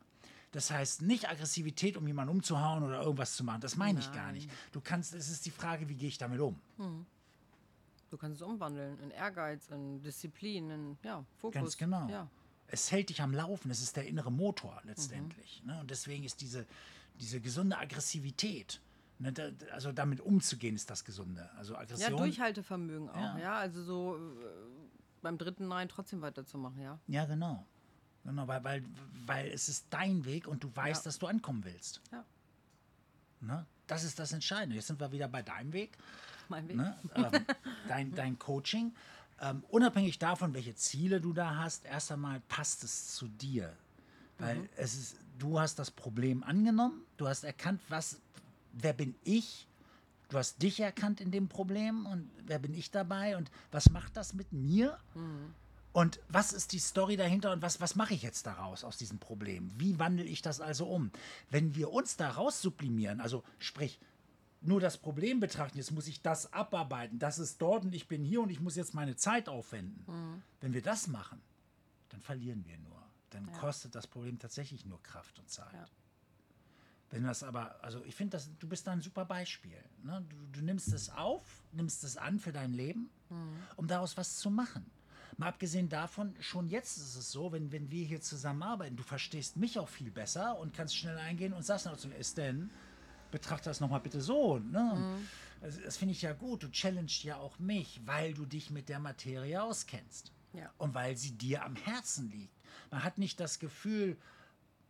Das 0.51 0.71
heißt 0.71 1.01
nicht 1.01 1.29
Aggressivität, 1.29 1.97
um 1.97 2.07
jemanden 2.07 2.33
umzuhauen 2.33 2.83
oder 2.83 3.01
irgendwas 3.01 3.35
zu 3.35 3.43
machen. 3.43 3.61
Das 3.61 3.75
meine 3.75 3.99
ich 3.99 4.11
gar 4.13 4.31
nicht. 4.31 4.49
Du 4.71 4.79
kannst, 4.79 5.13
es 5.13 5.29
ist 5.29 5.45
die 5.45 5.51
Frage, 5.51 5.89
wie 5.89 5.95
gehe 5.95 6.07
ich 6.07 6.17
damit 6.17 6.39
um? 6.39 6.59
Du 8.09 8.17
kannst 8.17 8.41
es 8.41 8.41
umwandeln 8.41 8.97
in 8.99 9.11
Ehrgeiz, 9.11 9.69
in 9.69 10.01
Disziplin, 10.01 10.69
in 10.71 10.97
ja, 11.03 11.23
Fokus. 11.35 11.53
Ganz 11.53 11.77
genau. 11.77 12.07
Ja. 12.07 12.29
Es 12.67 12.91
hält 12.91 13.09
dich 13.09 13.21
am 13.21 13.33
Laufen, 13.33 13.71
es 13.71 13.81
ist 13.81 13.95
der 13.95 14.05
innere 14.07 14.31
Motor 14.31 14.81
letztendlich. 14.83 15.63
Ne? 15.65 15.79
Und 15.79 15.89
deswegen 15.89 16.23
ist 16.23 16.41
diese, 16.41 16.65
diese 17.19 17.39
gesunde 17.39 17.77
Aggressivität, 17.77 18.81
ne, 19.19 19.31
da, 19.31 19.49
also 19.71 19.91
damit 19.93 20.19
umzugehen, 20.19 20.75
ist 20.75 20.89
das 20.89 21.05
Gesunde. 21.05 21.49
Also 21.57 21.73
ja, 21.73 21.79
Aggression. 21.79 22.17
Durchhaltevermögen 22.17 23.09
auch, 23.09 23.15
Ja. 23.15 23.37
ja. 23.37 23.57
Also 23.57 23.81
so 23.83 24.17
äh, 24.17 24.19
beim 25.21 25.37
dritten 25.37 25.67
Nein 25.67 25.87
trotzdem 25.89 26.21
weiterzumachen, 26.21 26.81
ja. 26.81 26.99
Ja, 27.07 27.25
genau. 27.25 27.65
genau 28.25 28.47
weil, 28.47 28.63
weil, 28.63 28.83
weil 29.25 29.47
es 29.47 29.69
ist 29.69 29.87
dein 29.89 30.25
Weg 30.25 30.47
und 30.47 30.63
du 30.63 30.75
weißt, 30.75 31.05
Ja. 31.05 31.09
dass 31.09 31.19
du 31.19 31.27
ankommen 31.27 31.63
willst. 31.63 32.01
Ja. 32.11 32.25
Ne? 33.39 33.65
Das 33.87 34.03
ist 34.03 34.19
das 34.19 34.33
Entscheidende. 34.33 34.75
Jetzt 34.75 34.87
sind 34.87 34.99
wir 34.99 35.11
wieder 35.11 35.27
bei 35.29 35.41
deinem 35.41 35.71
Weg. 35.71 35.97
mein 36.49 36.67
ne, 36.67 36.97
ähm, 37.15 37.45
dein, 37.87 38.13
dein 38.13 38.37
Coaching, 38.39 38.93
ähm, 39.41 39.63
unabhängig 39.69 40.19
davon, 40.19 40.53
welche 40.53 40.75
Ziele 40.75 41.21
du 41.21 41.33
da 41.33 41.57
hast, 41.57 41.85
erst 41.85 42.11
einmal 42.11 42.41
passt 42.47 42.83
es 42.83 43.15
zu 43.15 43.27
dir. 43.27 43.73
Weil 44.39 44.57
Mhm. 44.57 44.69
es 44.77 44.95
ist, 44.95 45.15
du 45.39 45.59
hast 45.59 45.79
das 45.79 45.91
Problem 45.91 46.43
angenommen, 46.43 47.01
du 47.17 47.27
hast 47.27 47.43
erkannt, 47.43 47.81
was, 47.89 48.19
wer 48.73 48.93
bin 48.93 49.15
ich? 49.23 49.67
Du 50.29 50.37
hast 50.37 50.61
dich 50.61 50.79
erkannt 50.79 51.21
in 51.21 51.31
dem 51.31 51.47
Problem 51.47 52.05
und 52.05 52.29
wer 52.45 52.59
bin 52.59 52.73
ich 52.73 52.91
dabei 52.91 53.37
und 53.37 53.49
was 53.71 53.89
macht 53.89 54.17
das 54.17 54.33
mit 54.33 54.51
mir? 54.51 54.97
Mhm. 55.15 55.53
Und 55.93 56.19
was 56.29 56.53
ist 56.53 56.73
die 56.73 56.79
Story 56.79 57.15
dahinter 57.17 57.51
und 57.51 57.61
was, 57.63 57.81
was 57.81 57.95
mache 57.95 58.13
ich 58.13 58.21
jetzt 58.21 58.45
daraus 58.45 58.83
aus 58.83 58.97
diesem 58.97 59.17
Problem? 59.17 59.71
Wie 59.77 59.97
wandle 59.97 60.25
ich 60.25 60.41
das 60.43 60.61
also 60.61 60.85
um? 60.85 61.11
Wenn 61.49 61.75
wir 61.75 61.91
uns 61.91 62.17
daraus 62.17 62.61
sublimieren, 62.61 63.19
also 63.21 63.43
sprich, 63.57 63.99
nur 64.61 64.79
das 64.79 64.97
Problem 64.97 65.39
betrachten, 65.39 65.77
jetzt 65.77 65.91
muss 65.91 66.07
ich 66.07 66.21
das 66.21 66.51
abarbeiten, 66.53 67.19
das 67.19 67.39
ist 67.39 67.61
dort 67.61 67.85
und 67.85 67.93
ich 67.93 68.07
bin 68.07 68.23
hier 68.23 68.41
und 68.41 68.49
ich 68.49 68.59
muss 68.59 68.75
jetzt 68.75 68.93
meine 68.93 69.15
Zeit 69.15 69.49
aufwenden. 69.49 70.03
Mhm. 70.07 70.43
Wenn 70.61 70.73
wir 70.73 70.81
das 70.81 71.07
machen, 71.07 71.41
dann 72.09 72.21
verlieren 72.21 72.65
wir 72.65 72.77
nur. 72.79 73.01
Dann 73.29 73.51
kostet 73.53 73.93
das 73.93 74.07
Problem 74.07 74.39
tatsächlich 74.39 74.85
nur 74.85 75.01
Kraft 75.03 75.37
und 75.39 75.49
Zeit. 75.49 75.73
Ja. 75.73 75.85
Wenn 77.09 77.23
das 77.23 77.43
aber, 77.43 77.81
also 77.83 78.03
ich 78.05 78.15
finde, 78.15 78.31
das- 78.37 78.49
du 78.59 78.67
bist 78.67 78.85
da 78.87 78.91
ein 78.91 79.01
super 79.01 79.25
Beispiel. 79.25 79.77
Ne? 80.03 80.25
Du, 80.29 80.59
du 80.59 80.65
nimmst 80.65 80.91
es 80.93 81.09
auf, 81.09 81.43
nimmst 81.71 82.03
es 82.03 82.17
an 82.17 82.39
für 82.39 82.51
dein 82.51 82.73
Leben, 82.73 83.09
um 83.75 83.87
daraus 83.87 84.17
was 84.17 84.37
zu 84.37 84.49
machen. 84.49 84.85
Mal 85.37 85.49
abgesehen 85.49 85.87
davon, 85.87 86.35
schon 86.39 86.67
jetzt 86.67 86.97
ist 86.97 87.15
es 87.15 87.31
so, 87.31 87.51
wenn, 87.51 87.71
wenn 87.71 87.91
wir 87.91 88.03
hier 88.05 88.21
zusammenarbeiten, 88.21 88.95
du 88.95 89.03
verstehst 89.03 89.55
mich 89.55 89.77
auch 89.77 89.87
viel 89.89 90.09
besser 90.09 90.57
und 90.57 90.73
kannst 90.73 90.97
schnell 90.97 91.17
eingehen 91.17 91.53
und 91.53 91.63
sagst 91.63 91.85
noch 91.85 91.95
zu 91.97 92.07
mir, 92.07 92.15
ist 92.15 92.37
denn, 92.37 92.71
betrachte 93.31 93.69
das 93.69 93.79
nochmal 93.79 93.99
bitte 93.99 94.21
so. 94.21 94.59
Ne? 94.59 95.19
Das, 95.61 95.81
das 95.81 95.97
finde 95.97 96.13
ich 96.13 96.21
ja 96.21 96.33
gut. 96.33 96.63
Du 96.63 96.69
challengest 96.69 97.23
ja 97.23 97.37
auch 97.37 97.57
mich, 97.59 98.01
weil 98.05 98.33
du 98.33 98.45
dich 98.45 98.69
mit 98.69 98.89
der 98.89 98.99
Materie 98.99 99.61
auskennst. 99.61 100.31
Ja. 100.53 100.71
Und 100.77 100.93
weil 100.93 101.17
sie 101.17 101.31
dir 101.31 101.63
am 101.63 101.75
Herzen 101.75 102.29
liegt. 102.31 102.53
Man 102.89 103.03
hat 103.03 103.17
nicht 103.17 103.39
das 103.39 103.59
Gefühl, 103.59 104.17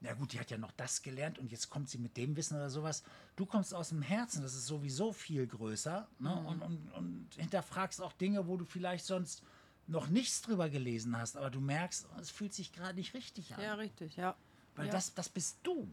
na 0.02 0.14
gut, 0.14 0.34
die 0.34 0.40
hat 0.40 0.52
ja 0.52 0.58
noch 0.58 0.72
das 0.72 1.02
gelernt 1.02 1.40
und 1.40 1.52
jetzt 1.52 1.70
kommt 1.70 1.90
sie 1.90 1.98
mit 1.98 2.18
dem 2.18 2.36
Wissen 2.36 2.56
oder 2.56 2.70
sowas. 2.70 3.04
Du 3.36 3.46
kommst 3.46 3.74
aus 3.74 3.90
dem 3.90 4.02
Herzen, 4.02 4.44
das 4.44 4.54
ist 4.54 4.68
sowieso 4.68 5.12
viel 5.12 5.48
größer. 5.48 6.08
Ne? 6.20 6.30
Mhm. 6.30 6.46
Und, 6.46 6.62
und, 6.62 6.92
und 6.94 7.28
hinterfragst 7.36 8.02
auch 8.02 8.14
Dinge, 8.14 8.48
wo 8.48 8.58
du 8.58 8.66
vielleicht 8.66 9.06
sonst 9.06 9.44
noch 9.88 10.08
nichts 10.08 10.42
drüber 10.42 10.70
gelesen 10.70 11.18
hast, 11.18 11.38
aber 11.38 11.50
du 11.50 11.62
merkst, 11.62 12.08
es 12.20 12.30
fühlt 12.30 12.54
sich 12.54 12.74
gerade 12.74 12.96
nicht 12.96 13.14
richtig 13.14 13.56
an. 13.56 13.64
Ja, 13.64 13.74
richtig, 13.76 14.18
ja. 14.18 14.36
Weil 14.76 14.88
ja. 14.88 14.92
das, 14.92 15.14
das 15.14 15.30
bist 15.30 15.60
du. 15.64 15.88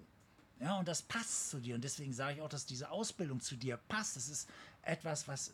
Ja, 0.65 0.79
und 0.79 0.89
das 0.89 1.03
passt 1.03 1.51
zu 1.51 1.59
dir. 1.61 1.75
Und 1.75 1.85
deswegen 1.85 2.13
sage 2.13 2.37
ich 2.37 2.41
auch, 2.43 2.49
dass 2.49 2.65
diese 2.67 2.91
Ausbildung 2.91 3.41
zu 3.41 3.55
dir 3.57 3.77
passt. 3.77 4.17
Es 4.17 4.29
ist 4.29 4.49
etwas, 4.83 5.29
was, 5.29 5.53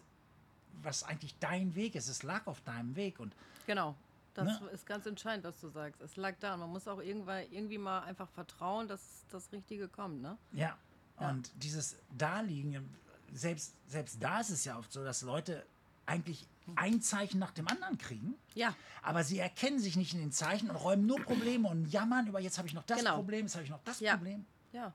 was 0.82 1.02
eigentlich 1.02 1.34
dein 1.40 1.74
Weg 1.74 1.96
ist. 1.96 2.08
Es 2.08 2.22
lag 2.22 2.46
auf 2.46 2.60
deinem 2.62 2.94
Weg. 2.96 3.18
Und 3.20 3.34
Genau. 3.66 3.94
Das 4.34 4.60
Ne? 4.60 4.68
ist 4.72 4.86
ganz 4.86 5.06
entscheidend, 5.06 5.44
was 5.44 5.60
du 5.60 5.68
sagst. 5.70 6.00
Es 6.00 6.14
lag 6.16 6.34
da. 6.38 6.54
Und 6.54 6.60
man 6.60 6.70
muss 6.70 6.86
auch 6.86 7.00
irgendwann, 7.00 7.42
irgendwie 7.50 7.78
mal 7.78 8.00
einfach 8.04 8.28
vertrauen, 8.30 8.86
dass 8.86 9.00
das 9.32 9.50
Richtige 9.52 9.88
kommt, 9.88 10.22
ne? 10.22 10.38
ja, 10.52 10.78
Ja. 11.20 11.28
und 11.30 11.50
dieses 11.56 11.96
Daliegen, 12.16 12.88
selbst, 13.32 13.74
selbst 13.88 14.22
da 14.22 14.38
ist 14.40 14.50
es 14.50 14.64
ja 14.64 14.78
oft 14.78 14.92
so, 14.92 15.02
dass 15.04 15.22
Leute 15.22 15.66
eigentlich 16.06 16.46
ein 16.76 17.02
Zeichen 17.02 17.40
nach 17.40 17.50
dem 17.50 17.66
anderen 17.66 17.98
kriegen. 17.98 18.34
Ja, 18.54 18.74
Aber 19.02 19.24
sie 19.24 19.38
erkennen 19.40 19.80
sich 19.80 19.96
nicht 19.96 20.14
in 20.14 20.20
den 20.20 20.30
Zeichen 20.32 20.70
und 20.70 20.76
räumen 20.76 21.06
nur 21.06 21.20
Probleme 21.20 21.68
und 21.68 21.86
jammern 21.86 22.28
über, 22.28 22.38
jetzt 22.38 22.58
habe 22.58 22.68
ich 22.68 22.74
noch 22.74 22.84
das 22.84 22.98
Genau. 23.00 23.16
Problem, 23.16 23.46
jetzt 23.46 23.54
habe 23.56 23.64
ich 23.64 23.70
noch 23.70 23.82
das 23.84 23.98
Ja. 23.98 24.16
Problem. 24.16 24.46
Ja. 24.72 24.92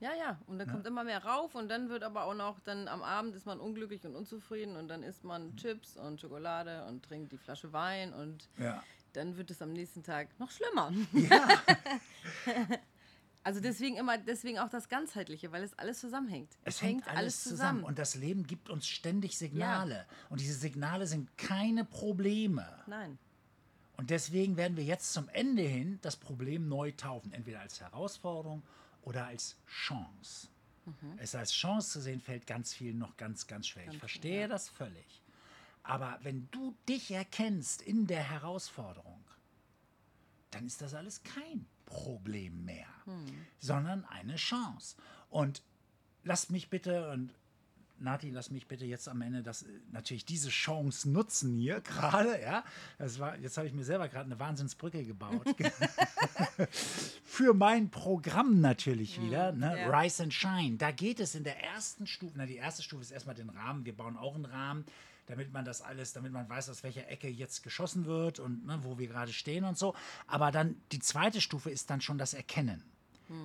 Ja, 0.00 0.14
ja. 0.14 0.40
Und 0.46 0.58
dann 0.58 0.66
Ne? 0.68 0.72
kommt 0.72 0.86
immer 0.86 1.04
mehr 1.04 1.22
rauf 1.24 1.54
und 1.54 1.68
dann 1.68 1.90
wird 1.90 2.02
aber 2.04 2.24
auch 2.24 2.34
noch, 2.34 2.58
dann 2.60 2.88
am 2.88 3.02
Abend 3.02 3.34
ist 3.36 3.44
man 3.44 3.60
unglücklich 3.60 4.04
und 4.06 4.16
unzufrieden 4.16 4.76
und 4.76 4.88
dann 4.88 5.02
isst 5.02 5.24
Mhm. 5.24 5.28
man 5.28 5.56
Chips 5.56 5.96
und 5.98 6.20
Schokolade 6.20 6.86
und 6.86 7.04
trinkt 7.04 7.32
die 7.32 7.36
Flasche 7.38 7.72
Wein 7.74 8.14
und 8.14 8.48
Ja. 8.56 8.82
dann 9.12 9.36
wird 9.36 9.50
es 9.50 9.60
am 9.60 9.72
nächsten 9.72 10.02
Tag 10.02 10.28
noch 10.38 10.50
schlimmer. 10.50 10.90
Ja, 11.12 11.48
Also 13.42 13.60
deswegen 13.60 13.96
immer, 13.96 14.18
deswegen 14.18 14.58
auch 14.58 14.68
das 14.68 14.90
Ganzheitliche, 14.90 15.50
weil 15.50 15.62
es 15.62 15.78
alles 15.78 15.98
zusammenhängt. 15.98 16.58
Es 16.64 16.82
hängt 16.82 17.08
alles 17.08 17.42
zusammen. 17.42 17.84
Und 17.84 17.98
das 17.98 18.14
Leben 18.14 18.46
gibt 18.46 18.68
uns 18.68 18.86
ständig 18.86 19.38
Signale. 19.38 20.06
Und 20.28 20.40
diese 20.42 20.52
Signale 20.58 21.06
sind 21.06 21.38
keine 21.38 21.86
Probleme. 21.86 22.66
Nein. 22.86 23.18
Und 24.00 24.08
deswegen 24.08 24.56
werden 24.56 24.78
wir 24.78 24.84
jetzt 24.84 25.12
zum 25.12 25.28
Ende 25.28 25.60
hin 25.60 25.98
das 26.00 26.16
Problem 26.16 26.70
neu 26.70 26.90
taufen. 26.92 27.34
Entweder 27.34 27.60
als 27.60 27.82
Herausforderung 27.82 28.62
oder 29.02 29.26
als 29.26 29.58
Chance. 29.66 30.48
Es 31.18 31.34
als 31.34 31.52
Chance 31.52 31.90
zu 31.90 32.00
sehen, 32.00 32.22
fällt 32.22 32.46
ganz 32.46 32.72
vielen 32.72 32.96
noch 32.96 33.18
ganz, 33.18 33.46
ganz 33.46 33.66
schwer. 33.66 33.82
ich 33.82 33.90
Ganz 33.90 33.98
verstehe 33.98 34.32
schwer, 34.32 34.40
ja. 34.40 34.48
das 34.48 34.70
völlig. 34.70 35.22
Aber 35.82 36.18
wenn 36.22 36.48
du 36.50 36.74
dich 36.88 37.10
erkennst 37.10 37.82
in 37.82 38.06
der 38.06 38.22
Herausforderung, 38.22 39.22
dann 40.50 40.64
ist 40.64 40.80
das 40.80 40.94
alles 40.94 41.22
kein 41.22 41.66
Problem 41.84 42.64
mehr, 42.64 42.88
sondern 43.58 44.06
eine 44.06 44.36
Chance. 44.36 44.96
Und 45.28 45.62
lasst 46.24 46.50
mich 46.50 46.70
bitte, 46.70 47.10
und 47.10 47.34
Nati, 48.00 48.30
lass 48.30 48.50
mich 48.50 48.66
bitte 48.66 48.84
jetzt 48.84 49.08
am 49.08 49.20
Ende 49.20 49.42
das, 49.42 49.62
äh, 49.62 49.66
natürlich 49.92 50.24
diese 50.24 50.48
Chance 50.48 51.10
nutzen 51.10 51.54
hier 51.54 51.80
gerade, 51.82 52.40
ja. 52.40 52.64
Das 52.98 53.18
war, 53.18 53.36
jetzt 53.38 53.56
habe 53.56 53.66
ich 53.66 53.74
mir 53.74 53.84
selber 53.84 54.08
gerade 54.08 54.26
eine 54.26 54.38
Wahnsinnsbrücke 54.38 55.04
gebaut. 55.04 55.46
Für 57.24 57.54
mein 57.54 57.90
Programm 57.90 58.60
natürlich 58.60 59.20
wieder, 59.20 59.52
ne? 59.52 59.78
ja. 59.78 60.00
Rise 60.00 60.22
and 60.22 60.34
Shine. 60.34 60.76
Da 60.76 60.90
geht 60.90 61.20
es 61.20 61.34
in 61.34 61.44
der 61.44 61.62
ersten 61.62 62.06
Stufe, 62.06 62.32
na, 62.36 62.46
die 62.46 62.56
erste 62.56 62.82
Stufe 62.82 63.02
ist 63.02 63.10
erstmal 63.10 63.34
den 63.34 63.50
Rahmen. 63.50 63.84
Wir 63.84 63.96
bauen 63.96 64.16
auch 64.16 64.34
einen 64.34 64.46
Rahmen, 64.46 64.84
damit 65.26 65.52
man 65.52 65.64
das 65.64 65.82
alles, 65.82 66.12
damit 66.12 66.32
man 66.32 66.48
weiß, 66.48 66.70
aus 66.70 66.82
welcher 66.82 67.08
Ecke 67.08 67.28
jetzt 67.28 67.62
geschossen 67.62 68.06
wird 68.06 68.40
und 68.40 68.66
ne, 68.66 68.78
wo 68.82 68.98
wir 68.98 69.06
gerade 69.08 69.32
stehen 69.32 69.64
und 69.64 69.78
so. 69.78 69.94
Aber 70.26 70.50
dann 70.50 70.76
die 70.92 71.00
zweite 71.00 71.40
Stufe 71.40 71.70
ist 71.70 71.90
dann 71.90 72.00
schon 72.00 72.18
das 72.18 72.34
Erkennen. 72.34 72.82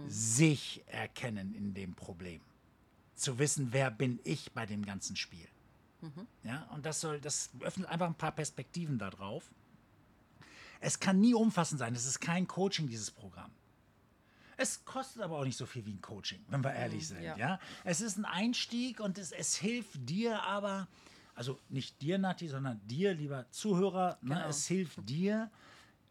Sich 0.08 0.82
erkennen 0.88 1.54
in 1.54 1.76
dem 1.76 1.94
Problem 1.94 2.42
zu 3.16 3.40
wissen, 3.40 3.70
wer 3.72 3.92
bin 3.92 4.20
ich 4.24 4.52
bei 4.52 4.66
dem 4.66 4.86
ganzen 4.86 5.16
Spiel. 5.16 5.48
Ja, 6.44 6.64
und 6.74 6.86
das 6.86 7.02
soll, 7.02 7.20
das 7.20 7.50
öffnet 7.62 7.90
einfach 7.90 8.06
ein 8.06 8.16
paar 8.16 8.32
Perspektiven 8.34 9.00
darauf. 9.00 9.50
Es 10.80 11.00
kann 11.00 11.20
nie 11.20 11.34
umfassend 11.34 11.80
sein. 11.80 11.96
Es 11.96 12.06
ist 12.06 12.20
kein 12.20 12.48
Coaching, 12.48 12.88
dieses 12.88 13.10
Programm. 13.10 13.50
Es 14.58 14.86
kostet 14.86 15.22
aber 15.22 15.40
auch 15.40 15.44
nicht 15.44 15.58
so 15.58 15.66
viel 15.66 15.86
wie 15.86 15.94
ein 15.94 16.02
Coaching, 16.02 16.40
wenn 16.48 16.64
wir 16.64 16.74
ehrlich 16.74 17.08
sind. 17.08 17.22
Ja. 17.22 17.36
ja. 17.38 17.60
Es 17.84 18.02
ist 18.02 18.18
ein 18.18 18.26
Einstieg 18.26 19.00
und 19.00 19.18
es, 19.18 19.32
es 19.32 19.56
hilft 19.56 20.08
dir 20.08 20.44
aber, 20.44 20.88
also 21.34 21.60
nicht 21.70 22.02
dir, 22.02 22.18
Nati, 22.18 22.48
sondern 22.48 22.80
dir, 22.86 23.14
lieber 23.14 23.50
Zuhörer, 23.52 24.18
ne, 24.22 24.36
Genau. 24.36 24.48
es 24.48 24.68
hilft 24.68 25.10
dir, 25.10 25.50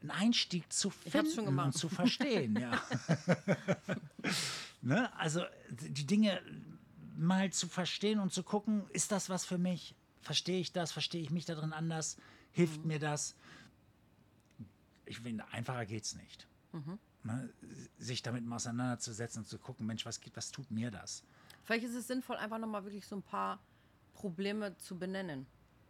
einen 0.02 0.10
Einstieg 0.10 0.70
zu 0.72 0.90
finden 0.90 1.58
und 1.58 1.72
zu 1.72 1.88
verstehen. 1.88 2.58
Ja. 2.60 2.82
ne? 4.82 5.16
Also 5.16 5.42
die 5.70 6.06
Dinge 6.06 6.42
mal 7.16 7.50
zu 7.52 7.68
verstehen 7.68 8.18
und 8.20 8.32
zu 8.32 8.42
gucken, 8.42 8.88
ist 8.90 9.12
das 9.12 9.28
was 9.28 9.44
für 9.44 9.58
mich? 9.58 9.94
Verstehe 10.20 10.60
ich 10.60 10.72
das? 10.72 10.92
Verstehe 10.92 11.20
ich 11.22 11.30
mich 11.30 11.44
darin 11.44 11.72
anders? 11.72 12.16
Hilft 12.52 12.82
Mhm. 12.82 12.88
mir 12.88 12.98
das? 12.98 13.34
Ich 15.06 15.20
finde, 15.20 15.46
einfacher 15.52 15.84
geht 15.86 16.04
es 16.04 16.14
nicht. 16.16 16.48
Mhm. 16.72 16.98
Ne? 17.24 17.50
Sich 17.98 18.22
damit 18.22 18.44
mal 18.44 18.56
auseinanderzusetzen 18.56 19.42
und 19.42 19.48
zu 19.48 19.58
gucken, 19.58 19.86
Mensch, 19.86 20.04
was, 20.06 20.20
geht- 20.20 20.36
was 20.36 20.50
tut 20.50 20.70
mir 20.70 20.90
das? 20.90 21.22
Vielleicht 21.64 21.84
ist 21.84 21.94
es 21.94 22.06
sinnvoll, 22.06 22.36
einfach 22.36 22.58
nochmal 22.58 22.84
wirklich 22.84 23.06
so 23.06 23.16
ein 23.16 23.22
paar 23.22 23.58
Probleme 24.14 24.76
zu 24.76 24.98
benennen. 24.98 25.46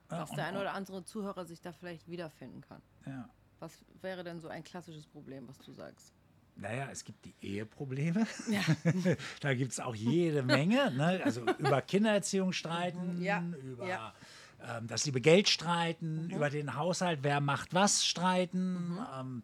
Dass 0.08 0.30
und- 0.30 0.36
der 0.36 0.46
eine 0.46 0.60
oder 0.60 0.74
andere 0.74 1.04
Zuhörer 1.04 1.44
sich 1.44 1.60
da 1.60 1.72
vielleicht 1.72 2.08
wiederfinden 2.08 2.60
kann. 2.60 2.82
Ja. 3.06 3.28
Was 3.60 3.84
wäre 4.02 4.22
denn 4.24 4.40
so 4.40 4.48
ein 4.48 4.62
klassisches 4.62 5.06
Problem, 5.06 5.48
was 5.48 5.58
du 5.58 5.72
sagst? 5.72 6.12
Naja, 6.56 6.88
es 6.92 7.04
gibt 7.04 7.24
die 7.24 7.34
Eheprobleme. 7.40 8.26
Ja. 8.48 8.62
da 9.40 9.54
gibt 9.54 9.72
es 9.72 9.80
auch 9.80 9.94
jede 9.94 10.42
Menge. 10.42 10.90
Ne? 10.92 11.20
Also 11.24 11.44
über 11.58 11.82
Kindererziehung 11.82 12.52
streiten, 12.52 13.20
Ja, 13.20 13.42
über 13.62 13.86
ja. 13.86 14.14
ähm, 14.62 14.86
das 14.86 15.04
liebe 15.04 15.20
Geld 15.20 15.48
streiten, 15.48 16.30
über 16.30 16.50
den 16.50 16.76
Haushalt, 16.76 17.20
wer 17.22 17.40
macht 17.40 17.74
was 17.74 18.04
streiten, 18.06 18.98
ähm, 19.18 19.42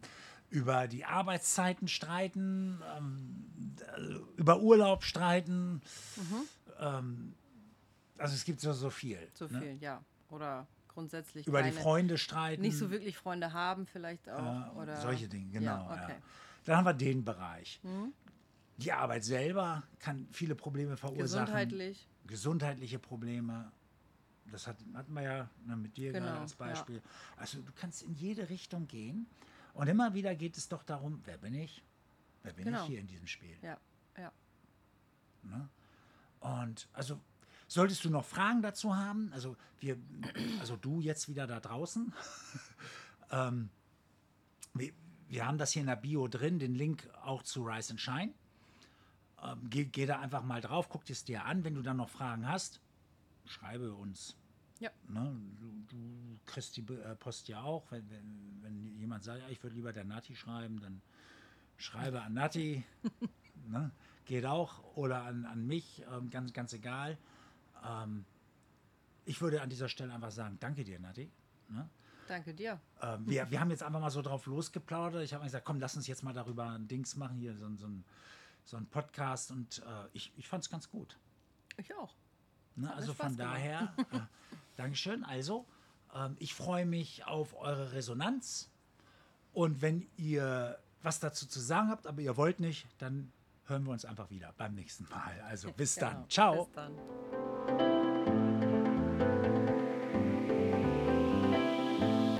über 0.49 0.87
die 0.87 1.03
Arbeitszeiten 1.05 1.87
streiten, 1.89 2.81
ähm, 2.97 3.45
äh, 3.97 4.39
über 4.39 4.61
Urlaub 4.61 5.03
streiten. 5.03 5.81
Ähm, 6.79 7.33
also 8.17 8.35
es 8.35 8.45
gibt 8.45 8.61
so, 8.61 8.71
so 8.73 8.89
viel. 8.89 9.19
So 9.33 9.47
ne? 9.47 9.59
viel, 9.59 9.77
ja. 9.81 10.01
Oder 10.29 10.65
grundsätzlich 10.87 11.47
Über 11.47 11.61
die 11.61 11.69
keine- 11.71 11.81
Freunde 11.81 12.17
streiten. 12.17 12.61
nicht 12.61 12.77
so 12.77 12.89
wirklich 12.91 13.17
Freunde 13.17 13.51
haben 13.53 13.85
vielleicht 13.85 14.29
auch. 14.29 14.75
Äh, 14.75 14.79
oder 14.79 15.01
solche 15.01 15.27
Dinge, 15.27 15.51
genau. 15.51 15.89
Okay. 15.91 16.15
Mhm. 16.61 16.65
Dann 16.65 16.77
haben 16.77 16.85
wir 16.85 16.93
den 16.93 17.23
Bereich. 17.23 17.81
Die 18.77 18.91
Arbeit 18.91 19.23
selber 19.23 19.83
kann 19.99 20.27
viele 20.31 20.55
Probleme 20.55 20.97
verursachen. 20.97 21.45
Gesundheitlich. 21.45 22.07
Gesundheitliche 22.27 22.99
Probleme. 22.99 23.71
Das 24.51 24.67
hat, 24.67 24.77
hatten 24.93 25.13
wir 25.13 25.21
ja 25.21 25.49
ne, 25.65 25.75
mit 25.75 25.95
dir 25.97 26.11
Genau, 26.11 26.25
gerade 26.25 26.39
als 26.41 26.51
ja. 26.51 26.57
Beispiel. 26.65 27.01
Also 27.37 27.61
du 27.61 27.71
kannst 27.73 28.03
in 28.03 28.13
jede 28.15 28.49
Richtung 28.49 28.87
gehen. 28.87 29.27
Und 29.73 29.87
immer 29.87 30.13
wieder 30.13 30.35
geht 30.35 30.57
es 30.57 30.67
doch 30.67 30.83
darum, 30.83 31.21
wer 31.25 31.37
bin 31.37 31.53
ich? 31.53 31.83
Wer 32.43 32.53
bin 32.53 32.65
Genau. 32.65 32.81
ich 32.81 32.89
hier 32.89 32.99
in 32.99 33.07
diesem 33.07 33.27
Spiel? 33.27 33.55
Ja, 33.61 33.77
ja. 34.17 34.31
Ne? 35.43 35.69
Und 36.41 36.89
also 36.91 37.19
Solltest 37.71 38.03
du 38.03 38.09
noch 38.09 38.25
Fragen 38.25 38.61
dazu 38.61 38.97
haben, 38.97 39.31
also 39.31 39.55
wir, 39.79 39.95
also 40.59 40.75
du 40.75 40.99
jetzt 40.99 41.29
wieder 41.29 41.47
da 41.47 41.61
draußen, 41.61 42.13
ähm, 43.31 43.69
wir, 44.73 44.91
wir, 45.31 45.45
haben 45.45 45.57
das 45.57 45.71
hier 45.71 45.81
in 45.81 45.87
der 45.87 45.95
Bio 45.95 46.27
drin, 46.27 46.59
den 46.59 46.75
Link 46.75 47.09
auch 47.23 47.43
zu 47.43 47.63
Rise 47.63 47.91
and 47.91 48.01
Shine. 48.01 48.33
Ähm, 49.43 49.69
geh, 49.69 49.85
geh, 49.85 50.05
da 50.05 50.19
einfach 50.19 50.43
mal 50.43 50.61
drauf, 50.61 50.89
guck 50.89 51.09
es 51.09 51.23
dir 51.23 51.45
an. 51.45 51.63
Wenn 51.63 51.75
du 51.75 51.81
dann 51.81 51.97
noch 51.97 52.09
Fragen 52.09 52.47
hast, 52.47 52.79
schreibe 53.45 53.93
uns. 53.93 54.35
Ja. 54.79 54.89
Ne? 55.07 55.35
Du, 55.59 55.95
du, 55.95 56.39
kriegst 56.45 56.75
die 56.75 56.81
äh, 56.81 57.15
Post 57.15 57.47
ja 57.47 57.61
auch. 57.61 57.91
Wenn, 57.91 58.09
wenn, 58.09 58.59
wenn 58.61 58.99
jemand 58.99 59.23
sagt, 59.23 59.41
ja, 59.41 59.49
ich 59.49 59.61
würde 59.63 59.75
lieber 59.75 59.93
der 59.93 60.03
Nati 60.03 60.35
schreiben, 60.35 60.79
dann 60.79 61.01
schreibe 61.77 62.21
an 62.21 62.33
Nati. 62.33 62.83
ne? 63.67 63.91
Geht 64.25 64.45
auch. 64.45 64.83
Oder 64.95 65.23
an, 65.23 65.45
an 65.45 65.65
mich, 65.65 66.03
ähm, 66.11 66.29
ganz, 66.29 66.53
ganz 66.53 66.73
egal. 66.73 67.17
Ähm, 67.87 68.25
ich 69.25 69.41
würde 69.41 69.61
an 69.61 69.69
dieser 69.69 69.87
Stelle 69.87 70.13
einfach 70.13 70.31
sagen, 70.31 70.57
danke 70.59 70.83
dir, 70.83 70.99
Nati. 70.99 71.31
Ne? 71.69 71.87
Danke 72.31 72.53
dir. 72.53 72.79
Ähm, 73.01 73.27
wir, 73.27 73.51
wir 73.51 73.59
haben 73.59 73.71
jetzt 73.71 73.83
einfach 73.83 73.99
mal 73.99 74.09
so 74.09 74.21
drauf 74.21 74.45
losgeplaudert. 74.45 75.21
Ich 75.21 75.33
habe 75.33 75.43
gesagt, 75.43 75.65
komm, 75.65 75.81
lass 75.81 75.97
uns 75.97 76.07
jetzt 76.07 76.23
mal 76.23 76.31
darüber 76.31 76.69
ein 76.69 76.87
Dings 76.87 77.17
machen, 77.17 77.35
hier 77.35 77.53
so, 77.57 77.69
so, 77.75 77.87
ein, 77.87 78.05
so 78.63 78.77
ein 78.77 78.85
Podcast. 78.85 79.51
Und 79.51 79.79
äh, 79.79 80.07
ich, 80.13 80.31
ich 80.37 80.47
fand 80.47 80.63
es 80.63 80.69
ganz 80.69 80.89
gut. 80.89 81.17
Ich 81.75 81.93
auch. 81.93 82.15
Ne? 82.77 82.93
Also 82.95 83.13
von 83.13 83.35
daher, 83.35 83.93
äh, 84.13 84.19
Dankeschön. 84.77 85.25
Also, 85.25 85.65
ähm, 86.15 86.37
ich 86.39 86.53
freue 86.53 86.85
mich 86.85 87.25
auf 87.25 87.53
eure 87.53 87.91
Resonanz. 87.91 88.69
Und 89.51 89.81
wenn 89.81 90.07
ihr 90.15 90.79
was 91.03 91.19
dazu 91.19 91.45
zu 91.45 91.59
sagen 91.59 91.89
habt, 91.89 92.07
aber 92.07 92.21
ihr 92.21 92.37
wollt 92.37 92.61
nicht, 92.61 92.87
dann 92.99 93.33
hören 93.65 93.83
wir 93.83 93.91
uns 93.91 94.05
einfach 94.05 94.29
wieder 94.29 94.53
beim 94.55 94.73
nächsten 94.73 95.03
Mal. 95.09 95.41
Also 95.49 95.73
bis 95.73 95.95
genau, 95.95 96.11
dann. 96.11 96.29
Ciao. 96.29 96.63
Bis 96.63 96.73
dann. 96.75 97.50